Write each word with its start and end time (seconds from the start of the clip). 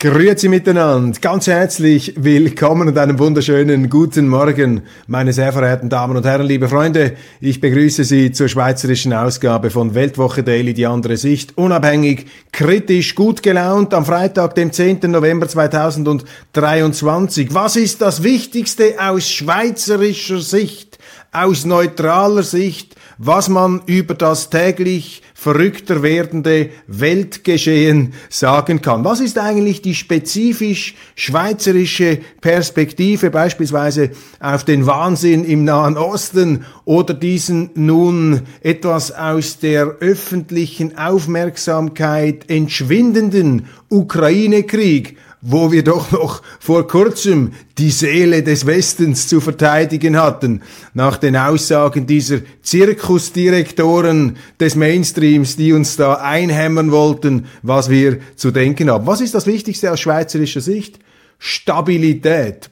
Grüezi 0.00 0.48
miteinander, 0.48 1.18
ganz 1.20 1.48
herzlich 1.48 2.14
willkommen 2.16 2.86
und 2.86 2.96
einen 2.96 3.18
wunderschönen 3.18 3.90
guten 3.90 4.28
Morgen, 4.28 4.82
meine 5.08 5.32
sehr 5.32 5.52
verehrten 5.52 5.88
Damen 5.88 6.16
und 6.16 6.24
Herren, 6.24 6.46
liebe 6.46 6.68
Freunde. 6.68 7.16
Ich 7.40 7.60
begrüße 7.60 8.04
Sie 8.04 8.30
zur 8.30 8.46
schweizerischen 8.46 9.12
Ausgabe 9.12 9.70
von 9.70 9.96
Weltwoche 9.96 10.44
Daily, 10.44 10.72
die 10.72 10.86
andere 10.86 11.16
Sicht, 11.16 11.58
unabhängig, 11.58 12.26
kritisch, 12.52 13.16
gut 13.16 13.42
gelaunt 13.42 13.92
am 13.92 14.06
Freitag, 14.06 14.54
dem 14.54 14.70
10. 14.70 15.00
November 15.10 15.48
2023. 15.48 17.52
Was 17.52 17.74
ist 17.74 18.00
das 18.00 18.22
Wichtigste 18.22 18.94
aus 19.00 19.28
schweizerischer 19.28 20.40
Sicht, 20.40 20.87
aus 21.32 21.64
neutraler 21.64 22.42
Sicht, 22.42 22.96
was 23.18 23.48
man 23.48 23.82
über 23.86 24.14
das 24.14 24.48
täglich 24.48 25.22
verrückter 25.34 26.02
werdende 26.02 26.70
Weltgeschehen 26.86 28.14
sagen 28.28 28.80
kann. 28.80 29.04
Was 29.04 29.20
ist 29.20 29.38
eigentlich 29.38 29.82
die 29.82 29.94
spezifisch 29.94 30.94
schweizerische 31.16 32.18
Perspektive 32.40 33.30
beispielsweise 33.30 34.10
auf 34.40 34.64
den 34.64 34.86
Wahnsinn 34.86 35.44
im 35.44 35.64
Nahen 35.64 35.96
Osten 35.96 36.64
oder 36.84 37.14
diesen 37.14 37.70
nun 37.74 38.42
etwas 38.62 39.12
aus 39.12 39.58
der 39.58 39.96
öffentlichen 40.00 40.96
Aufmerksamkeit 40.96 42.48
entschwindenden 42.48 43.66
Ukraine-Krieg? 43.90 45.16
Wo 45.40 45.70
wir 45.70 45.84
doch 45.84 46.10
noch 46.10 46.42
vor 46.58 46.88
kurzem 46.88 47.52
die 47.78 47.90
Seele 47.90 48.42
des 48.42 48.66
Westens 48.66 49.28
zu 49.28 49.40
verteidigen 49.40 50.16
hatten, 50.16 50.62
nach 50.94 51.16
den 51.16 51.36
Aussagen 51.36 52.06
dieser 52.06 52.40
Zirkusdirektoren 52.62 54.36
des 54.58 54.74
Mainstreams, 54.74 55.56
die 55.56 55.72
uns 55.72 55.96
da 55.96 56.14
einhämmern 56.14 56.90
wollten, 56.90 57.46
was 57.62 57.88
wir 57.88 58.18
zu 58.36 58.50
denken 58.50 58.90
haben. 58.90 59.06
Was 59.06 59.20
ist 59.20 59.34
das 59.34 59.46
Wichtigste 59.46 59.92
aus 59.92 60.00
schweizerischer 60.00 60.60
Sicht? 60.60 60.98
Stabilität. 61.38 62.70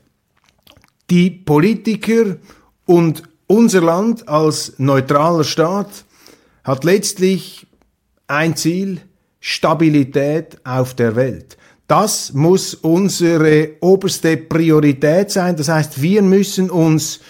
Die 1.08 1.30
Politiker 1.30 2.36
und 2.84 3.22
unser 3.46 3.80
Land 3.80 4.28
als 4.28 4.74
neutraler 4.78 5.44
Staat 5.44 6.04
hat 6.64 6.82
letztlich 6.82 7.68
ein 8.26 8.56
Ziel, 8.56 9.00
Stabilität 9.38 10.58
auf 10.64 10.94
der 10.94 11.14
Welt. 11.14 11.56
Das 11.86 12.32
muss 12.32 12.74
unsere 12.74 13.76
oberste 13.80 14.36
Priorität 14.36 15.30
sein. 15.30 15.56
Das 15.56 15.68
heißt, 15.68 16.02
wir 16.02 16.22
müssen 16.22 16.68
uns 16.70 17.20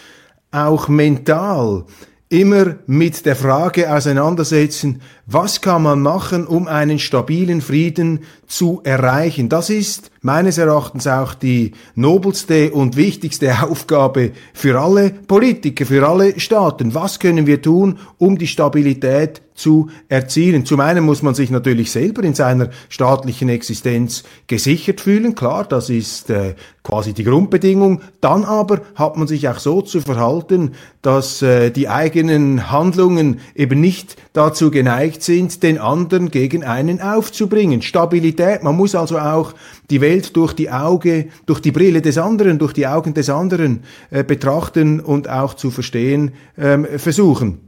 auch 0.50 0.88
mental 0.88 1.84
immer 2.28 2.76
mit 2.86 3.24
der 3.26 3.36
Frage 3.36 3.92
auseinandersetzen, 3.92 5.00
was 5.26 5.60
kann 5.60 5.82
man 5.82 6.00
machen, 6.00 6.46
um 6.46 6.68
einen 6.68 7.00
stabilen 7.00 7.60
Frieden 7.60 8.20
zu 8.46 8.80
erreichen. 8.84 9.48
Das 9.48 9.70
ist 9.70 10.12
meines 10.22 10.56
Erachtens 10.56 11.08
auch 11.08 11.34
die 11.34 11.72
nobelste 11.96 12.70
und 12.70 12.96
wichtigste 12.96 13.62
Aufgabe 13.62 14.30
für 14.54 14.80
alle 14.80 15.10
Politiker, 15.10 15.84
für 15.84 16.06
alle 16.08 16.38
Staaten. 16.38 16.94
Was 16.94 17.18
können 17.18 17.46
wir 17.46 17.60
tun, 17.60 17.98
um 18.18 18.38
die 18.38 18.46
Stabilität 18.46 19.42
zu 19.56 19.88
erzielen. 20.08 20.66
Zum 20.66 20.80
einen 20.80 21.04
muss 21.04 21.22
man 21.22 21.34
sich 21.34 21.50
natürlich 21.50 21.90
selber 21.90 22.22
in 22.22 22.34
seiner 22.34 22.70
staatlichen 22.88 23.48
Existenz 23.48 24.22
gesichert 24.46 25.00
fühlen, 25.00 25.34
klar, 25.34 25.64
das 25.64 25.88
ist 25.88 26.30
äh, 26.30 26.54
quasi 26.82 27.14
die 27.14 27.24
Grundbedingung. 27.24 28.02
Dann 28.20 28.44
aber 28.44 28.82
hat 28.94 29.16
man 29.16 29.26
sich 29.26 29.48
auch 29.48 29.58
so 29.58 29.80
zu 29.80 30.00
verhalten, 30.02 30.72
dass 31.02 31.42
äh, 31.42 31.70
die 31.70 31.88
eigenen 31.88 32.70
Handlungen 32.70 33.40
eben 33.54 33.80
nicht 33.80 34.16
dazu 34.34 34.70
geneigt 34.70 35.15
sind, 35.22 35.62
den 35.62 35.78
anderen 35.78 36.30
gegen 36.30 36.64
einen 36.64 37.00
aufzubringen. 37.00 37.82
Stabilität, 37.82 38.62
man 38.62 38.76
muss 38.76 38.94
also 38.94 39.18
auch 39.18 39.54
die 39.90 40.00
Welt 40.00 40.36
durch 40.36 40.52
die 40.52 40.70
Auge, 40.70 41.28
durch 41.46 41.60
die 41.60 41.72
Brille 41.72 42.02
des 42.02 42.18
anderen, 42.18 42.58
durch 42.58 42.72
die 42.72 42.86
Augen 42.86 43.14
des 43.14 43.30
anderen 43.30 43.84
äh, 44.10 44.24
betrachten 44.24 45.00
und 45.00 45.28
auch 45.28 45.54
zu 45.54 45.70
verstehen 45.70 46.32
ähm, 46.58 46.86
versuchen. 46.96 47.60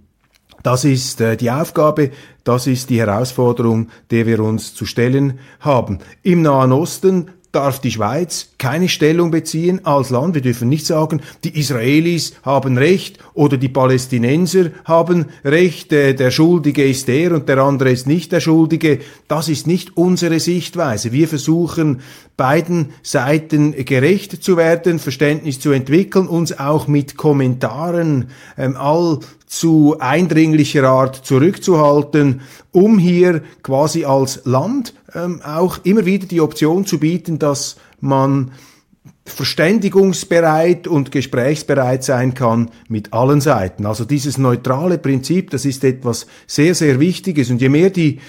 Das 0.62 0.84
ist 0.84 1.20
äh, 1.20 1.36
die 1.36 1.50
Aufgabe, 1.50 2.10
das 2.44 2.66
ist 2.66 2.90
die 2.90 2.98
Herausforderung, 2.98 3.88
der 4.10 4.26
wir 4.26 4.40
uns 4.40 4.74
zu 4.74 4.86
stellen 4.86 5.38
haben. 5.60 5.98
Im 6.22 6.42
Nahen 6.42 6.72
Osten 6.72 7.30
darf 7.52 7.80
die 7.80 7.90
Schweiz 7.90 8.50
keine 8.58 8.88
Stellung 8.88 9.30
beziehen 9.30 9.84
als 9.84 10.10
Land. 10.10 10.34
Wir 10.34 10.42
dürfen 10.42 10.68
nicht 10.68 10.84
sagen, 10.84 11.22
die 11.44 11.58
Israelis 11.58 12.34
haben 12.42 12.76
Recht 12.76 13.18
oder 13.32 13.56
die 13.56 13.68
Palästinenser 13.68 14.70
haben 14.84 15.26
Recht, 15.44 15.92
äh, 15.92 16.14
der 16.14 16.30
Schuldige 16.30 16.86
ist 16.86 17.08
der 17.08 17.32
und 17.32 17.48
der 17.48 17.58
andere 17.58 17.90
ist 17.90 18.06
nicht 18.06 18.32
der 18.32 18.40
Schuldige. 18.40 18.98
Das 19.28 19.48
ist 19.48 19.66
nicht 19.66 19.96
unsere 19.96 20.40
Sichtweise. 20.40 21.12
Wir 21.12 21.28
versuchen 21.28 22.00
beiden 22.36 22.90
Seiten 23.02 23.72
gerecht 23.84 24.42
zu 24.42 24.56
werden, 24.56 24.98
Verständnis 24.98 25.58
zu 25.58 25.72
entwickeln, 25.72 26.28
uns 26.28 26.58
auch 26.58 26.86
mit 26.86 27.16
Kommentaren 27.16 28.28
ähm, 28.56 28.76
all 28.76 29.20
zu 29.48 29.96
eindringlicher 29.98 30.84
Art 30.84 31.16
zurückzuhalten, 31.16 32.42
um 32.70 32.98
hier 32.98 33.42
quasi 33.62 34.04
als 34.04 34.42
Land 34.44 34.94
ähm, 35.14 35.40
auch 35.42 35.78
immer 35.84 36.04
wieder 36.04 36.26
die 36.26 36.40
Option 36.40 36.84
zu 36.86 37.00
bieten, 37.00 37.38
dass 37.38 37.76
man 38.00 38.52
verständigungsbereit 39.24 40.86
und 40.86 41.12
gesprächsbereit 41.12 42.04
sein 42.04 42.34
kann 42.34 42.70
mit 42.88 43.12
allen 43.12 43.40
Seiten. 43.40 43.86
Also 43.86 44.04
dieses 44.04 44.38
neutrale 44.38 44.98
Prinzip, 44.98 45.50
das 45.50 45.64
ist 45.64 45.82
etwas 45.84 46.26
sehr, 46.46 46.74
sehr 46.74 47.00
Wichtiges. 47.00 47.50
Und 47.50 47.60
je 47.60 47.68
mehr 47.68 47.90
die 47.90 48.20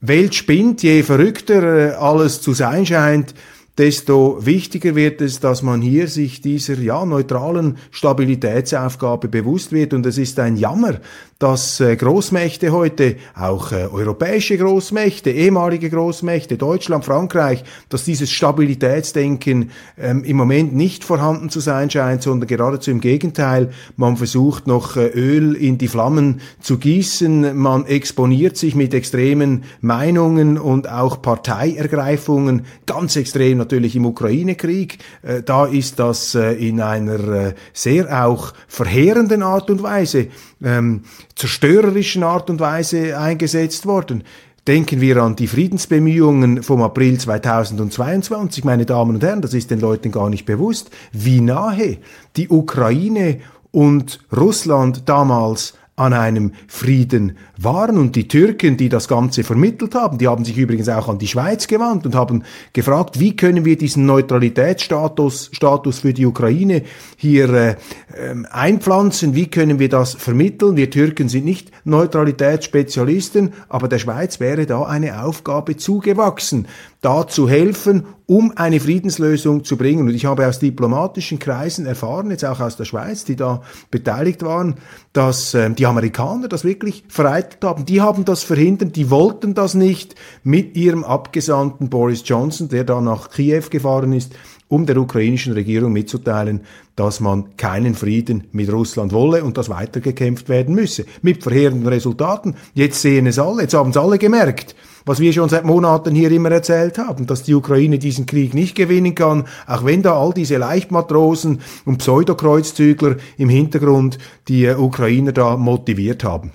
Welt 0.00 0.34
spinnt, 0.34 0.82
je 0.82 1.02
verrückter 1.02 1.92
äh, 1.92 1.94
alles 1.94 2.40
zu 2.40 2.54
sein 2.54 2.86
scheint, 2.86 3.34
desto 3.78 4.44
wichtiger 4.44 4.94
wird 4.94 5.20
es, 5.20 5.40
dass 5.40 5.62
man 5.62 5.80
hier 5.80 6.08
sich 6.08 6.40
dieser 6.40 6.78
ja, 6.78 7.04
neutralen 7.04 7.78
Stabilitätsaufgabe 7.90 9.28
bewusst 9.28 9.72
wird. 9.72 9.94
Und 9.94 10.04
es 10.04 10.18
ist 10.18 10.38
ein 10.38 10.56
Jammer, 10.56 11.00
dass 11.42 11.80
äh, 11.80 11.96
Großmächte 11.96 12.70
heute, 12.70 13.16
auch 13.34 13.72
äh, 13.72 13.88
europäische 13.92 14.56
Großmächte, 14.56 15.30
ehemalige 15.30 15.90
Großmächte, 15.90 16.56
Deutschland, 16.56 17.04
Frankreich, 17.04 17.64
dass 17.88 18.04
dieses 18.04 18.30
Stabilitätsdenken 18.30 19.70
ähm, 19.98 20.22
im 20.22 20.36
Moment 20.36 20.72
nicht 20.72 21.02
vorhanden 21.02 21.50
zu 21.50 21.58
sein 21.58 21.90
scheint, 21.90 22.22
sondern 22.22 22.46
geradezu 22.46 22.92
im 22.92 23.00
Gegenteil. 23.00 23.70
Man 23.96 24.16
versucht 24.16 24.68
noch 24.68 24.96
äh, 24.96 25.08
Öl 25.08 25.56
in 25.56 25.78
die 25.78 25.88
Flammen 25.88 26.42
zu 26.60 26.78
gießen, 26.78 27.58
man 27.58 27.86
exponiert 27.86 28.56
sich 28.56 28.76
mit 28.76 28.94
extremen 28.94 29.64
Meinungen 29.80 30.58
und 30.58 30.88
auch 30.88 31.22
Parteiergreifungen, 31.22 32.66
ganz 32.86 33.16
extrem 33.16 33.58
natürlich 33.58 33.96
im 33.96 34.06
Ukraine-Krieg. 34.06 34.98
Äh, 35.22 35.42
da 35.42 35.66
ist 35.66 35.98
das 35.98 36.36
äh, 36.36 36.52
in 36.52 36.80
einer 36.80 37.18
äh, 37.18 37.54
sehr 37.72 38.24
auch 38.24 38.52
verheerenden 38.68 39.42
Art 39.42 39.70
und 39.70 39.82
Weise, 39.82 40.28
ähm, 40.64 41.02
zerstörerischen 41.36 42.22
Art 42.22 42.50
und 42.50 42.60
Weise 42.60 43.18
eingesetzt 43.18 43.86
worden. 43.86 44.24
Denken 44.66 45.00
wir 45.00 45.16
an 45.16 45.34
die 45.34 45.48
Friedensbemühungen 45.48 46.62
vom 46.62 46.82
April 46.82 47.18
2022, 47.18 48.62
meine 48.64 48.86
Damen 48.86 49.16
und 49.16 49.24
Herren, 49.24 49.42
das 49.42 49.54
ist 49.54 49.72
den 49.72 49.80
Leuten 49.80 50.12
gar 50.12 50.30
nicht 50.30 50.46
bewusst, 50.46 50.90
wie 51.10 51.40
nahe 51.40 51.98
die 52.36 52.48
Ukraine 52.48 53.40
und 53.72 54.20
Russland 54.36 55.08
damals 55.08 55.74
an 55.96 56.14
einem 56.14 56.52
Frieden 56.68 57.36
waren. 57.58 57.98
Und 57.98 58.16
die 58.16 58.26
Türken, 58.26 58.76
die 58.78 58.88
das 58.88 59.08
Ganze 59.08 59.44
vermittelt 59.44 59.94
haben, 59.94 60.16
die 60.16 60.26
haben 60.26 60.44
sich 60.44 60.56
übrigens 60.56 60.88
auch 60.88 61.08
an 61.08 61.18
die 61.18 61.28
Schweiz 61.28 61.66
gewandt 61.66 62.06
und 62.06 62.14
haben 62.14 62.44
gefragt, 62.72 63.20
wie 63.20 63.36
können 63.36 63.64
wir 63.64 63.76
diesen 63.76 64.06
Neutralitätsstatus 64.06 65.50
Status 65.52 65.98
für 66.00 66.14
die 66.14 66.24
Ukraine 66.24 66.82
hier 67.16 67.52
äh, 67.52 67.76
ähm, 68.16 68.46
einpflanzen, 68.50 69.34
wie 69.34 69.48
können 69.48 69.78
wir 69.78 69.90
das 69.90 70.14
vermitteln. 70.14 70.76
Wir 70.76 70.90
Türken 70.90 71.28
sind 71.28 71.44
nicht 71.44 71.70
Neutralitätsspezialisten, 71.84 73.52
aber 73.68 73.88
der 73.88 73.98
Schweiz 73.98 74.40
wäre 74.40 74.64
da 74.64 74.84
eine 74.84 75.22
Aufgabe 75.22 75.76
zugewachsen. 75.76 76.68
Da 77.02 77.26
zu 77.26 77.48
helfen, 77.48 78.04
um 78.26 78.52
eine 78.54 78.78
Friedenslösung 78.78 79.64
zu 79.64 79.76
bringen. 79.76 80.06
Und 80.06 80.14
ich 80.14 80.24
habe 80.24 80.46
aus 80.46 80.60
diplomatischen 80.60 81.40
Kreisen 81.40 81.84
erfahren, 81.84 82.30
jetzt 82.30 82.44
auch 82.44 82.60
aus 82.60 82.76
der 82.76 82.84
Schweiz, 82.84 83.24
die 83.24 83.34
da 83.34 83.60
beteiligt 83.90 84.42
waren, 84.44 84.76
dass 85.12 85.52
äh, 85.52 85.68
die 85.70 85.84
Amerikaner 85.86 86.46
das 86.46 86.64
wirklich 86.64 87.02
vereitelt 87.08 87.64
haben. 87.64 87.86
Die 87.86 88.00
haben 88.00 88.24
das 88.24 88.44
verhindert, 88.44 88.94
die 88.94 89.10
wollten 89.10 89.52
das 89.54 89.74
nicht 89.74 90.14
mit 90.44 90.76
ihrem 90.76 91.02
Abgesandten 91.02 91.90
Boris 91.90 92.22
Johnson, 92.24 92.68
der 92.68 92.84
da 92.84 93.00
nach 93.00 93.30
Kiew 93.30 93.64
gefahren 93.68 94.12
ist, 94.12 94.32
um 94.68 94.86
der 94.86 94.96
ukrainischen 94.96 95.54
Regierung 95.54 95.92
mitzuteilen, 95.92 96.60
dass 96.94 97.18
man 97.18 97.56
keinen 97.56 97.94
Frieden 97.94 98.44
mit 98.52 98.72
Russland 98.72 99.12
wolle 99.12 99.42
und 99.42 99.58
dass 99.58 99.68
weitergekämpft 99.68 100.48
werden 100.48 100.76
müsse. 100.76 101.04
Mit 101.20 101.42
verheerenden 101.42 101.88
Resultaten. 101.88 102.54
Jetzt 102.74 103.02
sehen 103.02 103.26
es 103.26 103.40
alle, 103.40 103.62
jetzt 103.62 103.74
haben 103.74 103.90
es 103.90 103.96
alle 103.96 104.18
gemerkt 104.18 104.76
was 105.04 105.20
wir 105.20 105.32
schon 105.32 105.48
seit 105.48 105.64
Monaten 105.64 106.14
hier 106.14 106.30
immer 106.30 106.50
erzählt 106.50 106.98
haben, 106.98 107.26
dass 107.26 107.42
die 107.42 107.54
Ukraine 107.54 107.98
diesen 107.98 108.26
Krieg 108.26 108.54
nicht 108.54 108.74
gewinnen 108.74 109.14
kann, 109.14 109.44
auch 109.66 109.84
wenn 109.84 110.02
da 110.02 110.14
all 110.14 110.32
diese 110.32 110.56
Leichtmatrosen 110.56 111.60
und 111.84 111.98
Pseudokreuzzügler 111.98 113.16
im 113.36 113.48
Hintergrund 113.48 114.18
die 114.48 114.68
Ukrainer 114.68 115.32
da 115.32 115.56
motiviert 115.56 116.24
haben. 116.24 116.52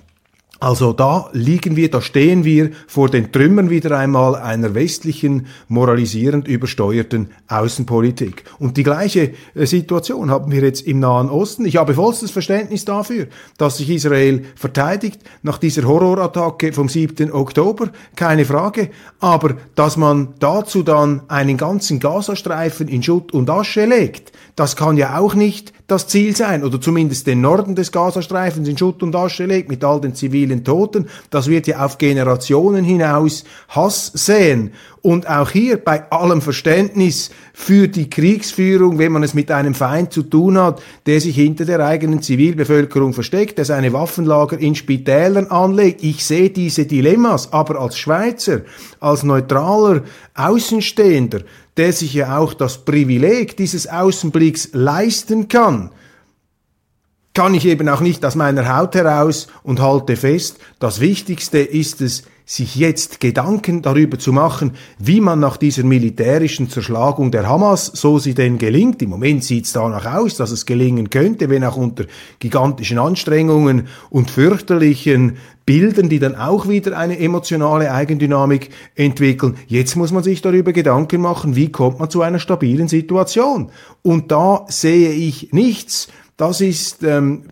Also 0.60 0.92
da 0.92 1.30
liegen 1.32 1.76
wir, 1.76 1.88
da 1.88 2.00
stehen 2.00 2.42
wir 2.42 2.70
vor 2.88 3.08
den 3.08 3.30
Trümmern 3.30 3.70
wieder 3.70 3.96
einmal 3.96 4.34
einer 4.34 4.74
westlichen, 4.74 5.46
moralisierend 5.68 6.48
übersteuerten 6.48 7.28
Außenpolitik. 7.46 8.42
Und 8.58 8.76
die 8.76 8.82
gleiche 8.82 9.34
äh, 9.54 9.66
Situation 9.66 10.32
haben 10.32 10.50
wir 10.50 10.62
jetzt 10.62 10.84
im 10.84 10.98
Nahen 10.98 11.30
Osten. 11.30 11.64
Ich 11.64 11.76
habe 11.76 11.94
vollstes 11.94 12.32
Verständnis 12.32 12.84
dafür, 12.84 13.28
dass 13.56 13.76
sich 13.76 13.88
Israel 13.88 14.46
verteidigt 14.56 15.20
nach 15.42 15.58
dieser 15.58 15.84
Horrorattacke 15.84 16.72
vom 16.72 16.88
7. 16.88 17.30
Oktober, 17.32 17.90
keine 18.16 18.44
Frage. 18.44 18.90
Aber 19.20 19.54
dass 19.76 19.96
man 19.96 20.34
dazu 20.40 20.82
dann 20.82 21.22
einen 21.28 21.56
ganzen 21.56 22.00
Gazastreifen 22.00 22.88
in 22.88 23.04
Schutt 23.04 23.32
und 23.32 23.48
Asche 23.48 23.84
legt, 23.84 24.32
das 24.56 24.74
kann 24.74 24.96
ja 24.96 25.18
auch 25.18 25.34
nicht 25.34 25.72
das 25.86 26.06
Ziel 26.06 26.36
sein, 26.36 26.64
oder 26.64 26.80
zumindest 26.80 27.26
den 27.26 27.40
Norden 27.40 27.74
des 27.74 27.92
Gazastreifens 27.92 28.68
in 28.68 28.76
Schutt 28.76 29.02
und 29.02 29.16
Asche 29.16 29.46
legt, 29.46 29.70
mit 29.70 29.82
all 29.84 30.00
den 30.00 30.14
zivilen 30.14 30.47
Toten. 30.64 31.08
Das 31.30 31.48
wird 31.48 31.66
ja 31.66 31.84
auf 31.84 31.98
Generationen 31.98 32.84
hinaus 32.84 33.44
Hass 33.68 34.10
säen. 34.14 34.72
Und 35.02 35.28
auch 35.28 35.50
hier 35.50 35.76
bei 35.76 36.10
allem 36.10 36.42
Verständnis 36.42 37.30
für 37.54 37.88
die 37.88 38.10
Kriegsführung, 38.10 38.98
wenn 38.98 39.12
man 39.12 39.22
es 39.22 39.32
mit 39.32 39.50
einem 39.50 39.74
Feind 39.74 40.12
zu 40.12 40.22
tun 40.22 40.58
hat, 40.58 40.82
der 41.06 41.20
sich 41.20 41.36
hinter 41.36 41.64
der 41.64 41.80
eigenen 41.80 42.20
Zivilbevölkerung 42.20 43.12
versteckt, 43.12 43.58
der 43.58 43.64
seine 43.64 43.92
Waffenlager 43.92 44.58
in 44.58 44.74
Spitälern 44.74 45.46
anlegt. 45.46 46.02
Ich 46.02 46.24
sehe 46.24 46.50
diese 46.50 46.86
Dilemmas, 46.86 47.52
aber 47.52 47.80
als 47.80 47.96
Schweizer, 47.96 48.62
als 49.00 49.22
neutraler 49.22 50.02
Außenstehender, 50.34 51.40
der 51.76 51.92
sich 51.92 52.14
ja 52.14 52.38
auch 52.38 52.54
das 52.54 52.84
Privileg 52.84 53.56
dieses 53.56 53.86
Außenblicks 53.86 54.70
leisten 54.72 55.48
kann, 55.48 55.90
kann 57.38 57.54
ich 57.54 57.66
eben 57.66 57.88
auch 57.88 58.00
nicht 58.00 58.24
aus 58.24 58.34
meiner 58.34 58.76
Haut 58.76 58.96
heraus 58.96 59.46
und 59.62 59.80
halte 59.80 60.16
fest, 60.16 60.58
das 60.80 60.98
Wichtigste 60.98 61.60
ist 61.60 62.00
es, 62.00 62.24
sich 62.44 62.74
jetzt 62.74 63.20
Gedanken 63.20 63.80
darüber 63.80 64.18
zu 64.18 64.32
machen, 64.32 64.72
wie 64.98 65.20
man 65.20 65.38
nach 65.38 65.56
dieser 65.56 65.84
militärischen 65.84 66.68
Zerschlagung 66.68 67.30
der 67.30 67.48
Hamas, 67.48 67.92
so 67.94 68.18
sie 68.18 68.34
denn 68.34 68.58
gelingt, 68.58 69.02
im 69.02 69.10
Moment 69.10 69.44
sieht 69.44 69.66
es 69.66 69.72
danach 69.72 70.16
aus, 70.16 70.34
dass 70.34 70.50
es 70.50 70.66
gelingen 70.66 71.10
könnte, 71.10 71.48
wenn 71.48 71.62
auch 71.62 71.76
unter 71.76 72.06
gigantischen 72.40 72.98
Anstrengungen 72.98 73.86
und 74.10 74.32
fürchterlichen 74.32 75.36
Bildern, 75.64 76.08
die 76.08 76.18
dann 76.18 76.34
auch 76.34 76.68
wieder 76.68 76.98
eine 76.98 77.20
emotionale 77.20 77.92
Eigendynamik 77.92 78.70
entwickeln. 78.96 79.58
Jetzt 79.68 79.94
muss 79.94 80.10
man 80.10 80.24
sich 80.24 80.42
darüber 80.42 80.72
Gedanken 80.72 81.20
machen, 81.20 81.54
wie 81.54 81.70
kommt 81.70 82.00
man 82.00 82.10
zu 82.10 82.20
einer 82.20 82.40
stabilen 82.40 82.88
Situation. 82.88 83.70
Und 84.02 84.32
da 84.32 84.64
sehe 84.66 85.12
ich 85.12 85.52
nichts. 85.52 86.08
Das 86.38 86.62
ist 86.62 87.02
ähm, 87.02 87.42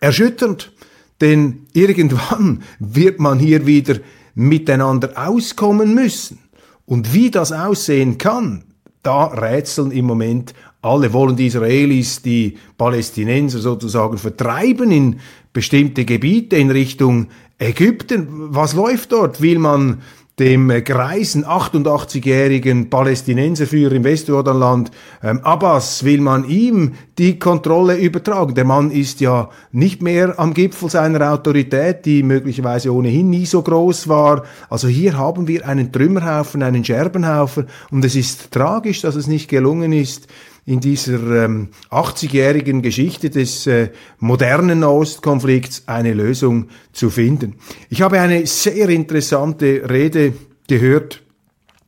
erschütternd. 0.00 0.72
Denn 1.20 1.66
irgendwann 1.72 2.62
wird 2.80 3.20
man 3.20 3.38
hier 3.38 3.66
wieder 3.66 4.00
miteinander 4.34 5.12
auskommen 5.14 5.94
müssen. 5.94 6.38
Und 6.86 7.14
wie 7.14 7.30
das 7.30 7.52
aussehen 7.52 8.18
kann, 8.18 8.64
da 9.02 9.26
rätseln 9.26 9.92
im 9.92 10.06
Moment 10.06 10.54
alle. 10.82 11.12
Wollen 11.12 11.36
die 11.36 11.46
Israelis 11.46 12.22
die 12.22 12.56
Palästinenser 12.78 13.58
sozusagen 13.58 14.18
vertreiben 14.18 14.90
in 14.90 15.20
bestimmte 15.52 16.04
Gebiete 16.04 16.56
in 16.56 16.70
Richtung 16.70 17.28
Ägypten? 17.58 18.26
Was 18.54 18.72
läuft 18.72 19.12
dort? 19.12 19.42
Will 19.42 19.58
man 19.58 20.00
dem 20.40 20.68
greisen 20.84 21.44
88-jährigen 21.44 22.88
Palästinenserführer 22.88 23.92
im 23.92 24.04
Westjordanland 24.04 24.90
ähm, 25.22 25.40
Abbas 25.40 26.02
will 26.02 26.22
man 26.22 26.48
ihm 26.48 26.94
die 27.18 27.38
Kontrolle 27.38 27.98
übertragen. 27.98 28.54
Der 28.54 28.64
Mann 28.64 28.90
ist 28.90 29.20
ja 29.20 29.50
nicht 29.70 30.00
mehr 30.00 30.38
am 30.38 30.54
Gipfel 30.54 30.88
seiner 30.88 31.30
Autorität, 31.30 32.06
die 32.06 32.22
möglicherweise 32.22 32.92
ohnehin 32.94 33.28
nie 33.28 33.44
so 33.44 33.60
groß 33.60 34.08
war. 34.08 34.44
Also 34.70 34.88
hier 34.88 35.18
haben 35.18 35.46
wir 35.46 35.68
einen 35.68 35.92
Trümmerhaufen, 35.92 36.62
einen 36.62 36.86
Scherbenhaufen 36.86 37.66
und 37.90 38.02
es 38.06 38.16
ist 38.16 38.50
tragisch, 38.50 39.02
dass 39.02 39.16
es 39.16 39.26
nicht 39.26 39.50
gelungen 39.50 39.92
ist, 39.92 40.26
in 40.70 40.78
dieser 40.78 41.44
ähm, 41.46 41.70
80-jährigen 41.90 42.80
Geschichte 42.80 43.28
des 43.28 43.66
äh, 43.66 43.90
modernen 44.20 44.84
Ostkonflikts 44.84 45.82
eine 45.86 46.14
Lösung 46.14 46.68
zu 46.92 47.10
finden. 47.10 47.56
Ich 47.88 48.02
habe 48.02 48.20
eine 48.20 48.46
sehr 48.46 48.88
interessante 48.88 49.82
Rede 49.90 50.32
gehört 50.68 51.22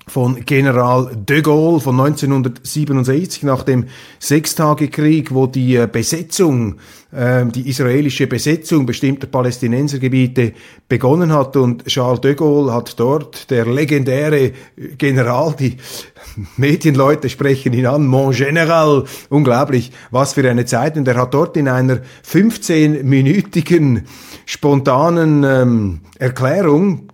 von 0.09 0.45
General 0.45 1.11
de 1.15 1.43
Gaulle 1.43 1.81
von 1.81 1.99
1967 2.01 3.45
nach 3.45 3.63
dem 3.63 3.87
Sechstagekrieg, 4.19 5.33
wo 5.33 5.47
die 5.47 5.77
äh, 5.77 5.89
Besetzung, 5.91 6.77
äh, 7.13 7.47
die 7.47 7.69
israelische 7.69 8.27
Besetzung 8.27 8.85
bestimmter 8.85 9.29
Palästinensergebiete 9.29 10.55
begonnen 10.89 11.33
hat. 11.33 11.57
Und 11.57 11.87
Charles 11.87 12.21
de 12.21 12.35
Gaulle 12.35 12.73
hat 12.73 12.99
dort 12.99 13.51
der 13.51 13.67
legendäre 13.67 14.53
General, 14.99 15.55
die 15.59 15.77
Medienleute 16.57 17.29
sprechen 17.29 17.73
ihn 17.73 17.87
an, 17.87 18.07
Mon 18.07 18.33
General, 18.33 19.05
unglaublich, 19.29 19.93
was 20.11 20.33
für 20.33 20.49
eine 20.49 20.65
Zeit. 20.65 20.97
Und 20.97 21.07
er 21.07 21.17
hat 21.17 21.33
dort 21.33 21.57
in 21.57 21.69
einer 21.69 22.01
15-minütigen 22.27 24.03
spontanen 24.47 25.45
ähm, 25.45 26.01
Erklärung 26.19 27.09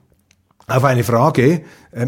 auf 0.67 0.85
eine 0.85 1.05
Frage 1.05 1.63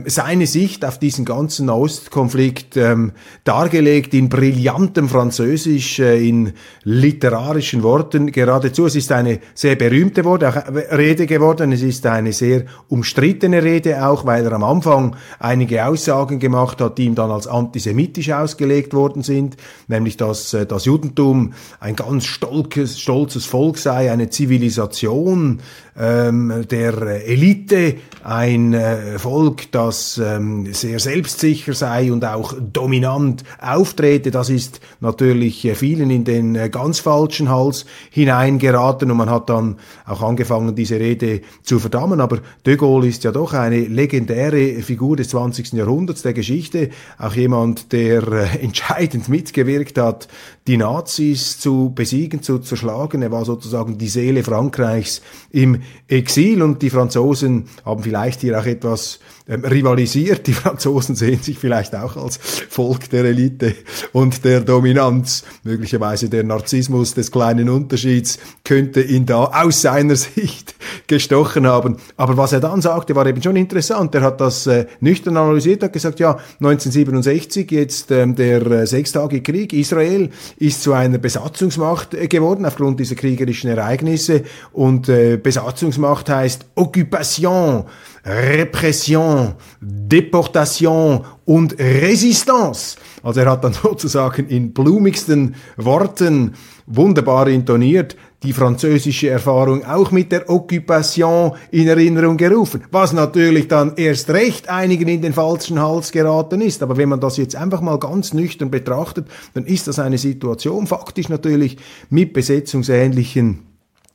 seine 0.06 0.46
Sicht 0.46 0.84
auf 0.84 0.98
diesen 0.98 1.24
ganzen 1.24 1.70
Ostkonflikt 1.70 2.76
ähm, 2.76 3.12
dargelegt 3.44 4.12
in 4.12 4.28
brillantem 4.28 5.08
Französisch, 5.08 5.98
äh, 6.00 6.28
in 6.28 6.52
literarischen 6.84 7.82
Worten 7.82 8.30
geradezu. 8.30 8.84
Es 8.84 8.94
ist 8.94 9.10
eine 9.10 9.40
sehr 9.54 9.76
berühmte 9.76 10.24
Wort, 10.26 10.44
auch 10.44 10.56
äh, 10.56 10.94
Rede 10.94 11.26
geworden. 11.26 11.72
Es 11.72 11.80
ist 11.80 12.04
eine 12.04 12.34
sehr 12.34 12.64
umstrittene 12.88 13.62
Rede 13.62 14.06
auch, 14.06 14.26
weil 14.26 14.44
er 14.44 14.52
am 14.52 14.64
Anfang 14.64 15.16
einige 15.38 15.86
Aussagen 15.86 16.38
gemacht 16.40 16.82
hat, 16.82 16.98
die 16.98 17.06
ihm 17.06 17.14
dann 17.14 17.30
als 17.30 17.46
antisemitisch 17.46 18.30
ausgelegt 18.32 18.92
worden 18.92 19.22
sind, 19.22 19.56
nämlich 19.88 20.18
dass 20.18 20.52
äh, 20.52 20.66
das 20.66 20.84
Judentum 20.84 21.54
ein 21.80 21.96
ganz 21.96 22.26
stolzes, 22.26 23.00
stolzes 23.00 23.46
Volk 23.46 23.78
sei, 23.78 24.12
eine 24.12 24.28
Zivilisation 24.28 25.60
ähm, 25.98 26.66
der 26.70 27.26
Elite, 27.26 27.96
ein 28.24 28.74
äh, 28.74 29.18
Volk, 29.18 29.70
das 29.80 30.20
ähm, 30.22 30.72
sehr 30.74 30.98
selbstsicher 30.98 31.72
sei 31.72 32.12
und 32.12 32.24
auch 32.24 32.54
dominant 32.60 33.44
auftrete. 33.60 34.30
Das 34.30 34.50
ist 34.50 34.80
natürlich 35.00 35.64
äh, 35.64 35.74
vielen 35.74 36.10
in 36.10 36.24
den 36.24 36.54
äh, 36.54 36.68
ganz 36.68 36.98
falschen 36.98 37.48
Hals 37.48 37.86
hineingeraten 38.10 39.10
und 39.10 39.16
man 39.16 39.30
hat 39.30 39.48
dann 39.48 39.76
auch 40.04 40.22
angefangen, 40.22 40.74
diese 40.74 41.00
Rede 41.00 41.40
zu 41.62 41.78
verdammen. 41.78 42.20
Aber 42.20 42.40
de 42.66 42.76
Gaulle 42.76 43.08
ist 43.08 43.24
ja 43.24 43.32
doch 43.32 43.54
eine 43.54 43.80
legendäre 43.80 44.82
Figur 44.82 45.16
des 45.16 45.30
20. 45.30 45.72
Jahrhunderts, 45.72 46.22
der 46.22 46.34
Geschichte, 46.34 46.90
auch 47.18 47.34
jemand, 47.34 47.92
der 47.92 48.22
äh, 48.28 48.58
entscheidend 48.62 49.30
mitgewirkt 49.30 49.96
hat, 49.96 50.28
die 50.66 50.76
Nazis 50.76 51.58
zu 51.58 51.92
besiegen, 51.94 52.42
zu 52.42 52.58
zerschlagen. 52.58 53.22
Er 53.22 53.32
war 53.32 53.46
sozusagen 53.46 53.96
die 53.96 54.08
Seele 54.08 54.42
Frankreichs 54.42 55.22
im 55.50 55.80
Exil 56.06 56.62
und 56.62 56.82
die 56.82 56.90
Franzosen 56.90 57.64
haben 57.84 58.02
vielleicht 58.02 58.42
hier 58.42 58.60
auch 58.60 58.66
etwas 58.66 59.20
ähm, 59.50 59.64
rivalisiert. 59.64 60.46
Die 60.46 60.52
Franzosen 60.52 61.16
sehen 61.16 61.42
sich 61.42 61.58
vielleicht 61.58 61.94
auch 61.96 62.16
als 62.16 62.36
Volk 62.36 63.10
der 63.10 63.24
Elite 63.24 63.74
und 64.12 64.44
der 64.44 64.60
Dominanz. 64.60 65.44
Möglicherweise 65.64 66.28
der 66.28 66.44
Narzissmus 66.44 67.14
des 67.14 67.32
kleinen 67.32 67.68
Unterschieds 67.68 68.38
könnte 68.64 69.02
ihn 69.02 69.26
da 69.26 69.44
aus 69.46 69.82
seiner 69.82 70.14
Sicht 70.20 70.74
gestochen 71.08 71.66
haben. 71.66 71.96
Aber 72.16 72.36
was 72.36 72.52
er 72.52 72.60
dann 72.60 72.80
sagte, 72.80 73.16
war 73.16 73.26
eben 73.26 73.42
schon 73.42 73.56
interessant. 73.56 74.14
Er 74.14 74.20
hat 74.20 74.40
das 74.40 74.68
äh, 74.68 74.86
nüchtern 75.00 75.36
analysiert, 75.36 75.82
hat 75.82 75.92
gesagt, 75.92 76.20
ja, 76.20 76.38
1967 76.60 77.70
jetzt 77.72 78.10
ähm, 78.12 78.36
der 78.36 78.64
äh, 78.66 78.86
sechstage 78.86 79.42
Krieg, 79.42 79.72
Israel 79.72 80.30
ist 80.58 80.82
zu 80.82 80.92
einer 80.92 81.18
Besatzungsmacht 81.18 82.14
äh, 82.14 82.28
geworden 82.28 82.64
aufgrund 82.64 83.00
dieser 83.00 83.16
kriegerischen 83.16 83.68
Ereignisse 83.68 84.44
und 84.72 85.08
äh, 85.08 85.36
Besatzungsmacht 85.36 86.30
heißt 86.30 86.66
Occupation 86.76 87.86
Repression, 88.24 89.54
Deportation 89.80 91.24
und 91.44 91.78
Resistance. 91.78 92.96
Also 93.22 93.40
er 93.40 93.50
hat 93.50 93.64
dann 93.64 93.72
sozusagen 93.82 94.46
in 94.48 94.72
blumigsten 94.72 95.54
Worten 95.76 96.54
wunderbar 96.86 97.48
intoniert, 97.48 98.16
die 98.42 98.52
französische 98.52 99.28
Erfahrung 99.28 99.84
auch 99.84 100.10
mit 100.10 100.32
der 100.32 100.48
Occupation 100.48 101.52
in 101.70 101.88
Erinnerung 101.88 102.36
gerufen, 102.36 102.82
was 102.90 103.12
natürlich 103.12 103.68
dann 103.68 103.94
erst 103.96 104.30
recht 104.30 104.68
einigen 104.68 105.08
in 105.08 105.22
den 105.22 105.34
falschen 105.34 105.80
Hals 105.80 106.10
geraten 106.10 106.62
ist. 106.62 106.82
Aber 106.82 106.96
wenn 106.96 107.10
man 107.10 107.20
das 107.20 107.36
jetzt 107.36 107.54
einfach 107.54 107.82
mal 107.82 107.98
ganz 107.98 108.32
nüchtern 108.32 108.70
betrachtet, 108.70 109.26
dann 109.52 109.66
ist 109.66 109.88
das 109.88 109.98
eine 109.98 110.18
Situation 110.18 110.86
faktisch 110.86 111.28
natürlich 111.28 111.76
mit 112.08 112.32
besetzungsähnlichen 112.32 113.69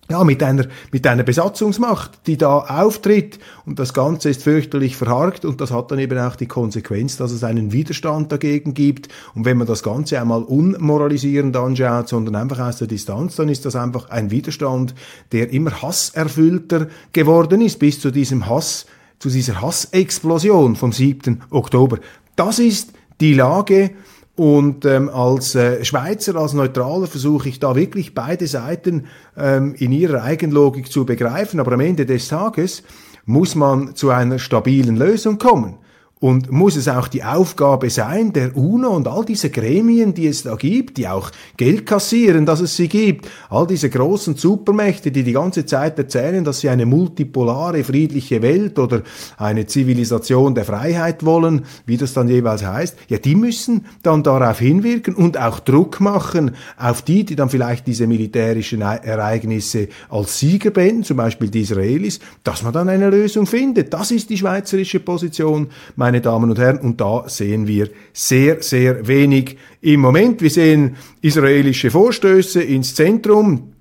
ja, 0.10 0.24
mit 0.24 0.44
einer, 0.44 0.66
mit 0.92 1.08
einer 1.08 1.24
Besatzungsmacht, 1.24 2.28
die 2.28 2.38
da 2.38 2.60
auftritt 2.60 3.40
und 3.66 3.80
das 3.80 3.94
Ganze 3.94 4.30
ist 4.30 4.44
fürchterlich 4.44 4.96
verharkt 4.96 5.46
und 5.46 5.60
das 5.62 5.72
hat 5.72 5.90
dann 5.90 6.00
eben 6.00 6.18
auch 6.20 6.36
die 6.36 6.46
Konsequenz, 6.46 7.18
dass 7.18 7.32
es 7.32 7.44
einen 7.44 7.72
Widerstand 7.72 8.32
dagegen 8.32 8.76
gibt 8.76 9.10
und 9.34 9.46
wenn 9.46 9.58
man 9.58 9.66
das 9.66 9.82
Ganze 9.82 10.20
einmal 10.20 10.44
unmoralisierend 10.44 11.58
anschaut, 11.58 12.08
sondern 12.08 12.36
einfach 12.36 12.60
aus 12.60 12.78
der 12.78 12.88
Distanz, 12.88 13.36
dann 13.36 13.50
ist 13.50 13.66
das 13.66 13.76
einfach 13.76 14.10
ein 14.10 14.30
Widerstand, 14.30 14.94
der 15.32 15.52
immer 15.52 15.82
hasserfüllter 15.82 16.88
geworden 17.12 17.62
ist, 17.62 17.80
bis 17.80 18.00
zu 18.00 18.12
diesem 18.12 18.48
Hass, 18.48 18.86
zu 19.18 19.30
dieser 19.30 19.62
Hassexplosion 19.62 20.76
vom 20.76 20.92
7. 20.92 21.42
Oktober. 21.50 21.98
Das 22.36 22.60
ist 22.60 22.94
die 23.22 23.34
Lage, 23.34 23.92
und 24.36 24.84
ähm, 24.84 25.10
als 25.10 25.56
äh, 25.56 25.86
Schweizer, 25.86 26.36
als 26.36 26.54
Neutraler 26.54 27.08
versuche 27.08 27.48
ich 27.48 27.60
da 27.60 27.76
wirklich 27.76 28.14
beide 28.14 28.48
Seiten 28.48 29.06
ähm, 29.38 29.76
in 29.78 29.94
ihrer 29.94 30.24
Eigenlogik 30.24 30.92
zu 30.92 31.06
begreifen. 31.06 31.62
Aber 31.62 31.72
am 31.72 31.80
Ende 31.80 32.06
des 32.06 32.28
Tages 32.28 32.84
muss 33.26 33.56
man 33.56 33.96
zu 33.96 34.10
einer 34.10 34.38
stabilen 34.38 34.98
Lösung 34.98 35.38
kommen. 35.38 35.76
Und 36.22 36.50
muss 36.50 36.78
es 36.78 36.88
auch 36.88 37.10
die 37.10 37.26
Aufgabe 37.26 37.90
sein, 37.90 38.32
der 38.32 38.56
UNO 38.56 38.96
und 38.96 39.06
all 39.06 39.26
diese 39.26 39.50
Gremien, 39.50 40.14
die 40.14 40.28
es 40.28 40.44
da 40.44 40.56
gibt, 40.56 40.96
die 40.96 41.10
auch 41.10 41.30
Geld 41.58 41.86
kassieren, 41.86 42.46
dass 42.46 42.62
es 42.62 42.78
sie 42.78 42.88
gibt, 42.88 43.28
all 43.50 43.68
diese 43.68 43.90
großen 43.90 44.38
Supermächte, 44.38 45.12
die 45.12 45.24
die 45.24 45.34
ganze 45.34 45.66
Zeit 45.66 46.00
erzählen, 46.00 46.46
dass 46.46 46.62
sie 46.62 46.70
eine 46.70 46.86
multipolare, 46.86 47.84
friedliche 47.84 48.42
Welt 48.42 48.80
oder 48.80 49.02
eine 49.38 49.66
Zivilisation 49.66 50.56
der 50.56 50.64
Freiheit 50.64 51.26
wollen, 51.26 51.66
wie 51.86 51.98
das 51.98 52.14
dann 52.14 52.30
jeweils 52.30 52.66
heißt, 52.66 52.96
ja, 53.10 53.18
die 53.18 53.36
müssen 53.36 53.86
dann 54.02 54.24
darauf 54.24 54.60
hinwirken 54.60 55.16
und 55.16 55.38
auch 55.38 55.60
Druck 55.60 56.00
machen 56.00 56.52
auf 56.78 57.02
die, 57.02 57.26
die 57.26 57.36
dann 57.36 57.50
vielleicht 57.50 57.88
diese 57.88 58.08
militärischen 58.08 58.80
Ereignisse 58.80 59.90
als 60.10 60.40
Sieger 60.40 60.72
beenden, 60.72 61.04
zum 61.04 61.18
Beispiel 61.18 61.50
die 61.50 61.62
Israelis, 61.62 62.22
dass 62.46 62.64
man 62.64 62.72
dann 62.72 62.88
eine 62.88 63.10
Lösung 63.10 63.46
findet. 63.48 63.94
Das 63.94 64.12
ist 64.12 64.30
die 64.30 64.38
schweizerische 64.38 65.02
Position 65.02 65.68
meine 66.06 66.22
Damen 66.22 66.52
und 66.52 66.60
Herren. 66.60 66.78
Und 66.78 67.02
da 67.02 67.28
sehen 67.28 67.66
wir 67.66 67.90
sehr, 68.14 68.62
sehr 68.62 69.08
wenig 69.08 69.58
im 69.82 70.02
Moment. 70.02 70.40
Wir 70.40 70.52
sehen 70.52 70.98
israelische 71.24 71.90
Vorstöße 71.90 72.62
ins 72.62 72.94
Zentrum. 72.94 73.74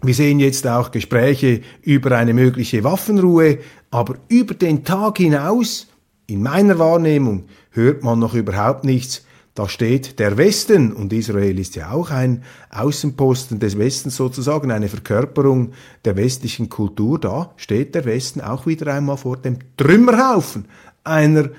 Wir 0.00 0.14
sehen 0.14 0.38
jetzt 0.38 0.64
auch 0.64 0.92
Gespräche 0.92 1.60
über 1.82 2.16
eine 2.16 2.34
mögliche 2.34 2.84
Waffenruhe. 2.84 3.58
Aber 3.90 4.14
über 4.28 4.54
den 4.54 4.84
Tag 4.84 5.18
hinaus, 5.18 5.88
in 6.28 6.44
meiner 6.44 6.78
Wahrnehmung, 6.78 7.46
hört 7.72 8.04
man 8.04 8.20
noch 8.20 8.34
überhaupt 8.34 8.84
nichts. 8.84 9.26
Da 9.56 9.68
steht 9.68 10.20
der 10.20 10.38
Westen, 10.38 10.92
und 10.92 11.12
Israel 11.12 11.58
ist 11.58 11.74
ja 11.74 11.90
auch 11.90 12.10
ein 12.10 12.44
Außenposten 12.70 13.58
des 13.58 13.76
Westens 13.76 14.16
sozusagen, 14.16 14.70
eine 14.70 14.88
Verkörperung 14.88 15.72
der 16.04 16.16
westlichen 16.16 16.68
Kultur, 16.68 17.18
da 17.18 17.52
steht 17.56 17.94
der 17.94 18.04
Westen 18.06 18.40
auch 18.40 18.66
wieder 18.66 18.94
einmal 18.94 19.18
vor 19.18 19.36
dem 19.36 19.58
Trümmerhaufen 19.76 20.64
einer 21.04 21.50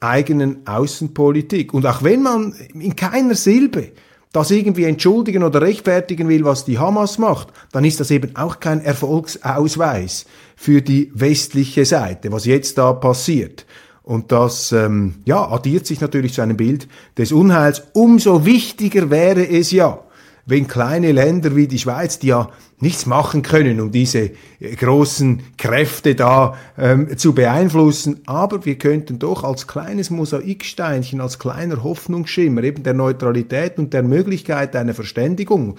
eigenen 0.00 0.66
Außenpolitik. 0.66 1.74
Und 1.74 1.86
auch 1.86 2.02
wenn 2.02 2.22
man 2.22 2.54
in 2.74 2.96
keiner 2.96 3.34
Silbe 3.34 3.92
das 4.32 4.50
irgendwie 4.50 4.84
entschuldigen 4.84 5.42
oder 5.42 5.62
rechtfertigen 5.62 6.28
will, 6.28 6.44
was 6.44 6.64
die 6.64 6.78
Hamas 6.78 7.18
macht, 7.18 7.48
dann 7.72 7.84
ist 7.84 8.00
das 8.00 8.10
eben 8.10 8.36
auch 8.36 8.60
kein 8.60 8.82
Erfolgsausweis 8.82 10.26
für 10.56 10.82
die 10.82 11.10
westliche 11.14 11.84
Seite, 11.84 12.30
was 12.32 12.44
jetzt 12.44 12.76
da 12.76 12.92
passiert. 12.92 13.64
Und 14.02 14.30
das 14.30 14.72
ähm, 14.72 15.16
ja, 15.24 15.50
addiert 15.50 15.86
sich 15.86 16.00
natürlich 16.00 16.34
zu 16.34 16.42
einem 16.42 16.56
Bild 16.56 16.86
des 17.18 17.32
Unheils. 17.32 17.82
Umso 17.92 18.44
wichtiger 18.44 19.10
wäre 19.10 19.48
es 19.48 19.72
ja, 19.72 20.05
wenn 20.46 20.68
kleine 20.68 21.12
Länder 21.12 21.56
wie 21.56 21.66
die 21.66 21.78
Schweiz, 21.78 22.20
die 22.20 22.28
ja 22.28 22.50
nichts 22.78 23.04
machen 23.04 23.42
können, 23.42 23.80
um 23.80 23.90
diese 23.90 24.30
äh, 24.60 24.76
großen 24.76 25.42
Kräfte 25.58 26.14
da 26.14 26.56
ähm, 26.78 27.18
zu 27.18 27.34
beeinflussen, 27.34 28.20
aber 28.26 28.64
wir 28.64 28.78
könnten 28.78 29.18
doch 29.18 29.42
als 29.44 29.66
kleines 29.66 30.10
Mosaiksteinchen, 30.10 31.20
als 31.20 31.38
kleiner 31.38 31.82
Hoffnungsschimmer 31.82 32.62
eben 32.62 32.84
der 32.84 32.94
Neutralität 32.94 33.78
und 33.78 33.92
der 33.92 34.04
Möglichkeit 34.04 34.74
einer 34.76 34.94
Verständigung, 34.94 35.78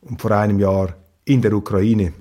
und 0.00 0.22
vor 0.22 0.30
einem 0.30 0.60
Jahr 0.60 0.94
in 1.24 1.42
der 1.42 1.52
Ukraine 1.52 2.12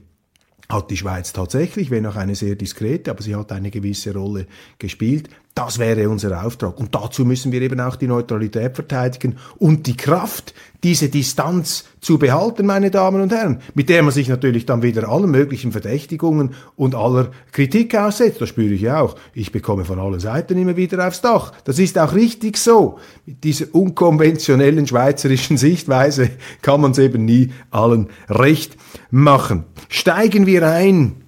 hat 0.69 0.89
die 0.89 0.97
Schweiz 0.97 1.31
tatsächlich, 1.33 1.91
wenn 1.91 2.07
auch 2.07 2.15
eine 2.15 2.33
sehr 2.33 2.55
diskrete, 2.55 3.11
aber 3.11 3.21
sie 3.21 3.35
hat 3.35 3.51
eine 3.51 3.69
gewisse 3.69 4.13
Rolle 4.13 4.47
gespielt, 4.79 5.29
das 5.55 5.79
wäre 5.79 6.09
unser 6.09 6.45
Auftrag. 6.45 6.77
Und 6.81 6.93
dazu 6.93 7.23
müssen 7.23 7.53
wir 7.53 7.61
eben 7.61 7.79
auch 7.79 7.95
die 7.95 8.07
Neutralität 8.07 8.75
verteidigen 8.75 9.37
und 9.57 9.87
die 9.87 9.95
Kraft, 9.95 10.53
diese 10.83 11.07
Distanz 11.07 11.85
zu 12.01 12.19
behalten, 12.19 12.65
meine 12.65 12.91
Damen 12.91 13.21
und 13.21 13.31
Herren, 13.31 13.61
mit 13.73 13.87
der 13.87 14.03
man 14.03 14.11
sich 14.11 14.27
natürlich 14.27 14.65
dann 14.65 14.83
wieder 14.83 15.07
allen 15.07 15.31
möglichen 15.31 15.71
Verdächtigungen 15.71 16.55
und 16.75 16.93
aller 16.93 17.31
Kritik 17.53 17.95
aussetzt. 17.95 18.41
Das 18.41 18.49
spüre 18.49 18.73
ich 18.73 18.81
ja 18.81 18.99
auch. 18.99 19.15
Ich 19.33 19.53
bekomme 19.53 19.85
von 19.85 19.97
allen 19.97 20.19
Seiten 20.19 20.57
immer 20.57 20.75
wieder 20.75 21.07
aufs 21.07 21.21
Dach. 21.21 21.53
Das 21.63 21.79
ist 21.79 21.97
auch 21.97 22.13
richtig 22.13 22.57
so. 22.57 22.99
Mit 23.25 23.45
dieser 23.45 23.73
unkonventionellen 23.73 24.85
schweizerischen 24.85 25.55
Sichtweise 25.57 26.31
kann 26.63 26.81
man 26.81 26.91
es 26.91 26.97
eben 26.97 27.23
nie 27.23 27.53
allen 27.71 28.09
recht 28.29 28.75
machen. 29.09 29.63
Steigen 29.87 30.45
wir 30.45 30.67
ein 30.67 31.24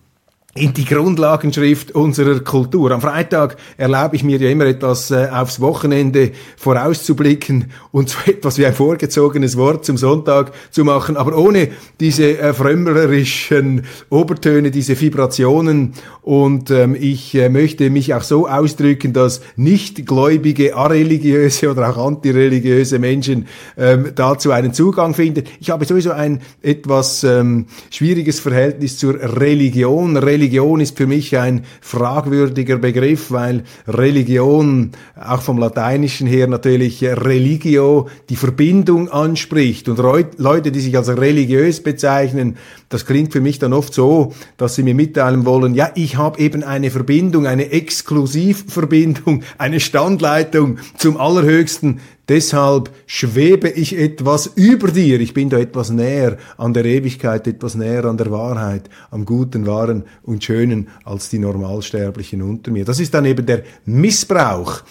in 0.57 0.73
die 0.73 0.85
Grundlagenschrift 0.85 1.91
unserer 1.91 2.39
Kultur. 2.39 2.91
Am 2.91 3.01
Freitag 3.01 3.57
erlaube 3.77 4.15
ich 4.15 4.23
mir 4.23 4.39
ja 4.39 4.49
immer 4.49 4.65
etwas 4.65 5.11
äh, 5.11 5.27
aufs 5.31 5.59
Wochenende 5.59 6.31
vorauszublicken 6.57 7.71
und 7.91 8.09
so 8.09 8.17
etwas 8.25 8.57
wie 8.57 8.65
ein 8.65 8.73
vorgezogenes 8.73 9.57
Wort 9.57 9.85
zum 9.85 9.97
Sonntag 9.97 10.51
zu 10.71 10.83
machen, 10.83 11.17
aber 11.17 11.37
ohne 11.37 11.69
diese 11.99 12.37
äh, 12.37 12.53
frömmlerischen 12.53 13.83
Obertöne, 14.09 14.71
diese 14.71 14.99
Vibrationen. 14.99 15.93
Und 16.21 16.71
ähm, 16.71 16.95
ich 16.99 17.35
äh, 17.35 17.49
möchte 17.49 17.89
mich 17.89 18.13
auch 18.13 18.23
so 18.23 18.47
ausdrücken, 18.47 19.13
dass 19.13 19.41
nichtgläubige, 19.55 20.75
areligiöse 20.75 21.71
oder 21.71 21.89
auch 21.89 22.05
antireligiöse 22.05 22.99
Menschen 22.99 23.47
ähm, 23.77 24.11
dazu 24.15 24.51
einen 24.51 24.73
Zugang 24.73 25.13
finden. 25.13 25.43
Ich 25.59 25.69
habe 25.69 25.85
sowieso 25.85 26.11
ein 26.11 26.41
etwas 26.61 27.23
ähm, 27.23 27.67
schwieriges 27.91 28.39
Verhältnis 28.39 28.97
zur 28.97 29.15
Religion. 29.39 30.17
Religion 30.17 30.17
Religion 30.47 30.79
ist 30.79 30.97
für 30.97 31.07
mich 31.07 31.37
ein 31.37 31.65
fragwürdiger 31.81 32.77
Begriff, 32.77 33.31
weil 33.31 33.63
Religion 33.85 34.91
auch 35.21 35.41
vom 35.41 35.57
Lateinischen 35.57 36.25
her 36.25 36.47
natürlich 36.47 37.03
religio 37.03 38.07
die 38.29 38.37
Verbindung 38.37 39.09
anspricht 39.09 39.89
und 39.89 39.99
Leute, 40.37 40.71
die 40.71 40.79
sich 40.79 40.95
als 40.95 41.09
religiös 41.09 41.83
bezeichnen, 41.83 42.55
das 42.87 43.05
klingt 43.05 43.33
für 43.33 43.41
mich 43.41 43.59
dann 43.59 43.73
oft 43.73 43.93
so, 43.93 44.33
dass 44.55 44.75
sie 44.75 44.83
mir 44.83 44.95
mitteilen 44.95 45.45
wollen, 45.45 45.75
ja, 45.75 45.91
ich 45.95 46.15
habe 46.15 46.39
eben 46.39 46.63
eine 46.63 46.91
Verbindung, 46.91 47.45
eine 47.45 47.69
Exklusivverbindung, 47.69 49.43
eine 49.57 49.81
Standleitung 49.81 50.77
zum 50.97 51.17
Allerhöchsten. 51.17 51.99
Deshalb 52.29 52.89
schwebe 53.05 53.69
ich 53.69 53.97
etwas 53.97 54.47
über 54.55 54.89
dir. 54.91 55.21
Ich 55.21 55.33
bin 55.33 55.49
da 55.49 55.57
etwas 55.57 55.89
näher 55.89 56.37
an 56.57 56.73
der 56.73 56.83
Ewigkeit, 56.83 57.47
etwas 57.47 57.75
näher 57.75 58.03
an 58.03 58.17
der 58.17 58.29
Wahrheit, 58.31 58.89
am 59.11 59.23
Guten, 59.23 59.65
Wahren 59.65 60.03
und 60.23 60.43
Schönen 60.43 60.89
als 61.05 61.29
die 61.29 61.39
Normalsterblichen 61.39 62.41
unter 62.41 62.71
mir. 62.71 62.83
Das 62.83 62.99
ist 62.99 63.13
dann 63.13 63.25
eben 63.25 63.45
der 63.45 63.63
Missbrauch 63.85 64.81